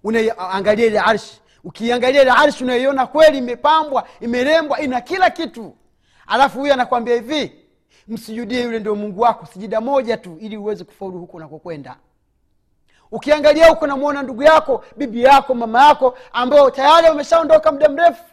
unaangalia 0.03 0.85
ile 0.85 0.99
arshi. 0.99 1.41
Ukiangalia 1.63 2.21
ile 2.21 2.31
arshi 2.31 2.63
unaiona 2.63 3.07
kweli 3.07 3.37
imepambwa 3.37 4.07
imerembwa 4.19 4.79
ina 4.81 5.01
kila 5.01 5.29
kitu. 5.29 5.75
Alafu 6.27 6.59
huyo 6.59 6.73
anakwambia 6.73 7.15
hivi 7.15 7.51
msijudie 8.07 8.63
yule 8.63 8.79
ndio 8.79 8.95
mungu 8.95 9.21
wako 9.21 9.45
sijida 9.45 9.81
moja 9.81 10.17
tu 10.17 10.37
ili 10.39 10.57
uweze 10.57 10.83
kufaulu 10.83 11.19
huko 11.19 11.37
unakokwenda. 11.37 11.95
Ukiangalia 13.11 13.69
huko 13.69 13.87
namwona 13.87 14.23
ndugu 14.23 14.43
yako 14.43 14.83
bibi 14.97 15.23
yako 15.23 15.53
mama 15.53 15.87
yako 15.87 16.17
ambao 16.33 16.71
tayari 16.71 17.07
wameshaondoka 17.07 17.71
muda 17.71 17.89
mrefu. 17.89 18.23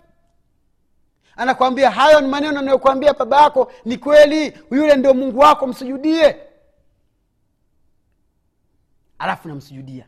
Anakwambia 1.37 1.91
hayo 1.91 2.21
ni 2.21 2.29
maneno 2.29 2.59
anayokwambia 2.59 3.13
baba 3.13 3.43
yako 3.43 3.73
ni 3.85 3.97
kweli. 3.97 4.59
Yule 4.71 4.97
ndio 4.97 5.15
mungu 5.15 5.39
wako 5.39 5.67
msujudie 5.67 6.37
alafu 9.23 9.49
namsujudia. 9.49 10.07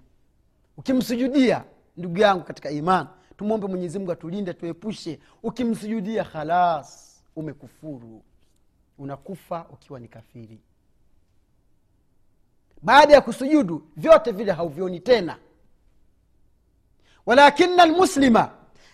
Ukimsujudia 0.77 1.65
ndugu 1.97 2.19
yangu 2.19 2.45
katika 2.45 2.71
iman 2.71 3.07
tumwombe 3.37 3.67
mwenyezimngu 3.67 4.13
atulinde 4.13 4.55
tuepushe. 4.55 5.21
Ukimsujudia 5.43 6.25
khalas 6.25 7.21
umekufuru. 7.37 8.23
Unakufa 8.99 9.67
ukiwa 9.73 10.01
ni 10.01 10.09
kafiri. 10.09 10.61
Baada 12.83 13.15
ya 13.15 13.21
kusujudu 13.21 13.83
vyote 13.97 14.31
vile 14.33 14.53
hauvioni 14.53 15.01
tena. 15.01 15.37
Walakina 17.27 17.87
lmuslima 17.87 18.51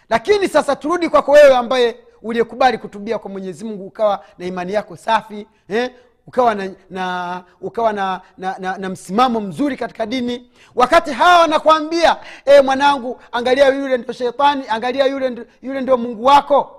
lakini 0.08 0.48
sasa 0.48 0.76
turudi 0.76 1.08
kwako 1.08 1.32
wewe 1.32 1.56
ambaye 1.56 1.96
uliyekubali 2.22 2.78
kutubia 2.78 3.18
kwa 3.18 3.30
mwenyezi 3.30 3.64
mungu 3.64 3.86
ukawa 3.86 4.24
na 4.38 4.46
imani 4.46 4.72
yako 4.72 4.96
safi 4.96 5.46
eh? 5.68 5.94
Ukawa 6.30 6.54
na, 6.54 6.70
na 6.90 7.42
ukawa 7.60 7.92
na, 7.92 8.20
na, 8.38 8.54
na, 8.58 8.78
na 8.78 8.88
msimamo 8.88 9.40
mzuri 9.40 9.76
katika 9.76 10.06
dini. 10.06 10.50
Wakati 10.74 11.12
hawa 11.12 11.40
wanakwambia 11.40 12.16
e, 12.44 12.60
mwanangu 12.60 13.20
angalia 13.32 13.68
yule 13.68 13.96
ndio 13.98 14.12
shetani 14.14 14.64
angalia 14.68 15.06
yule, 15.06 15.30
ndio- 15.30 15.46
yule 15.62 15.80
ndio 15.80 15.96
mungu 15.96 16.24
wako. 16.24 16.76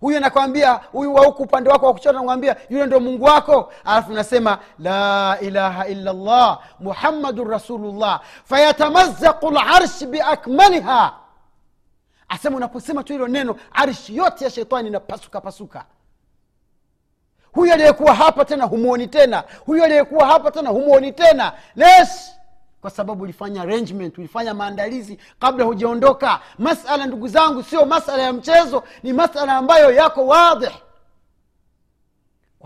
Huyu 0.00 0.16
anakwambia 0.16 0.72
huyu 0.72 1.14
wauku 1.14 1.42
upande 1.42 1.70
wako 1.70 1.86
wa 1.86 2.12
nakwambia 2.12 2.56
yule 2.68 2.86
ndo 2.86 3.00
mungu 3.00 3.24
wako. 3.24 3.72
Alafu 3.84 4.12
nasema 4.12 4.58
la 4.78 5.38
ilaha 5.40 5.86
illa 5.88 6.12
llah 6.12 6.58
muhammadun 6.80 7.48
rasulullah 7.50 8.20
fayatamazaqu 8.44 9.50
larshi 9.50 10.06
biakmaliha. 10.06 11.12
Asema 12.28 12.56
unaposema 12.56 13.04
tu 13.04 13.12
hilo 13.12 13.28
neno 13.28 13.56
arshi 13.72 14.16
yote 14.16 14.44
ya 14.44 14.50
shetani 14.50 14.88
inapasuka 14.88 15.40
pasuka 15.40 15.84
huyu 17.56 17.72
aliyekuwa 17.72 18.14
hapa 18.14 18.44
tena 18.44 18.64
humwoni 18.64 19.06
tena. 19.06 19.44
Huyu 19.66 19.84
aliyekuwa 19.84 20.26
hapa 20.26 20.50
tena 20.50 20.70
humwoni 20.70 21.12
tena. 21.12 21.52
Les 21.76 22.32
kwa 22.80 22.90
sababu 22.90 23.22
ulifanya 23.22 23.62
arrangement 23.62 24.18
ulifanya 24.18 24.54
maandalizi 24.54 25.18
kabla 25.40 25.64
hujaondoka. 25.64 26.40
Masala 26.58 27.06
ndugu 27.06 27.28
zangu 27.28 27.62
sio 27.62 27.84
masala 27.86 28.22
ya 28.22 28.32
mchezo 28.32 28.82
ni 29.02 29.12
masala 29.12 29.52
ambayo 29.52 29.92
yako 29.92 30.26
wadih 30.26 30.70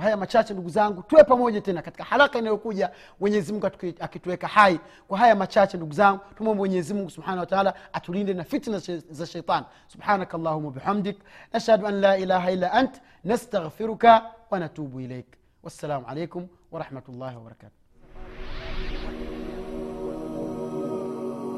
kwa 0.00 0.04
haya 0.04 0.16
machache 0.16 0.52
ndugu 0.52 0.68
zangu 0.68 1.02
tuwe 1.02 1.24
pamoja 1.24 1.60
tena 1.60 1.82
katika 1.82 2.04
haraka 2.04 2.38
inayokuja 2.38 2.90
mwenyezi 3.20 3.52
mungu 3.52 3.66
akituweka 4.00 4.48
hai 4.48 4.80
kwa 5.08 5.18
haya 5.18 5.34
machache 5.34 5.76
ndugu 5.76 5.92
zangu 5.92 6.20
tumwombe 6.36 6.58
mwenyezi 6.58 6.94
mungu 6.94 7.10
subhanahu 7.10 7.40
wataala 7.40 7.74
atulinde 7.92 8.34
na 8.34 8.44
fitna 8.44 8.78
za 9.10 9.26
sheitan 9.26 9.64
subhanaka 9.88 10.36
allahuma 10.36 10.70
bihamdik 10.70 11.18
nashhadu 11.52 11.86
an 11.86 12.00
la 12.00 12.18
ilaha 12.18 12.50
illa 12.52 12.72
ant 12.72 13.00
nastaghfiruka 13.24 14.22
wanatubu 14.50 15.00
ilaik 15.00 15.26
wassalamu 15.62 16.06
alaikum 16.08 16.48
warahmatullahi 16.72 17.36
wabarakatu 17.36 17.74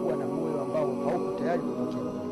kuwa 0.03 0.17
na 0.17 0.27
moyo 0.27 0.61
ambao 0.63 0.95
hauko 1.11 1.39
tayari 1.39 1.63
kupokea 1.63 2.32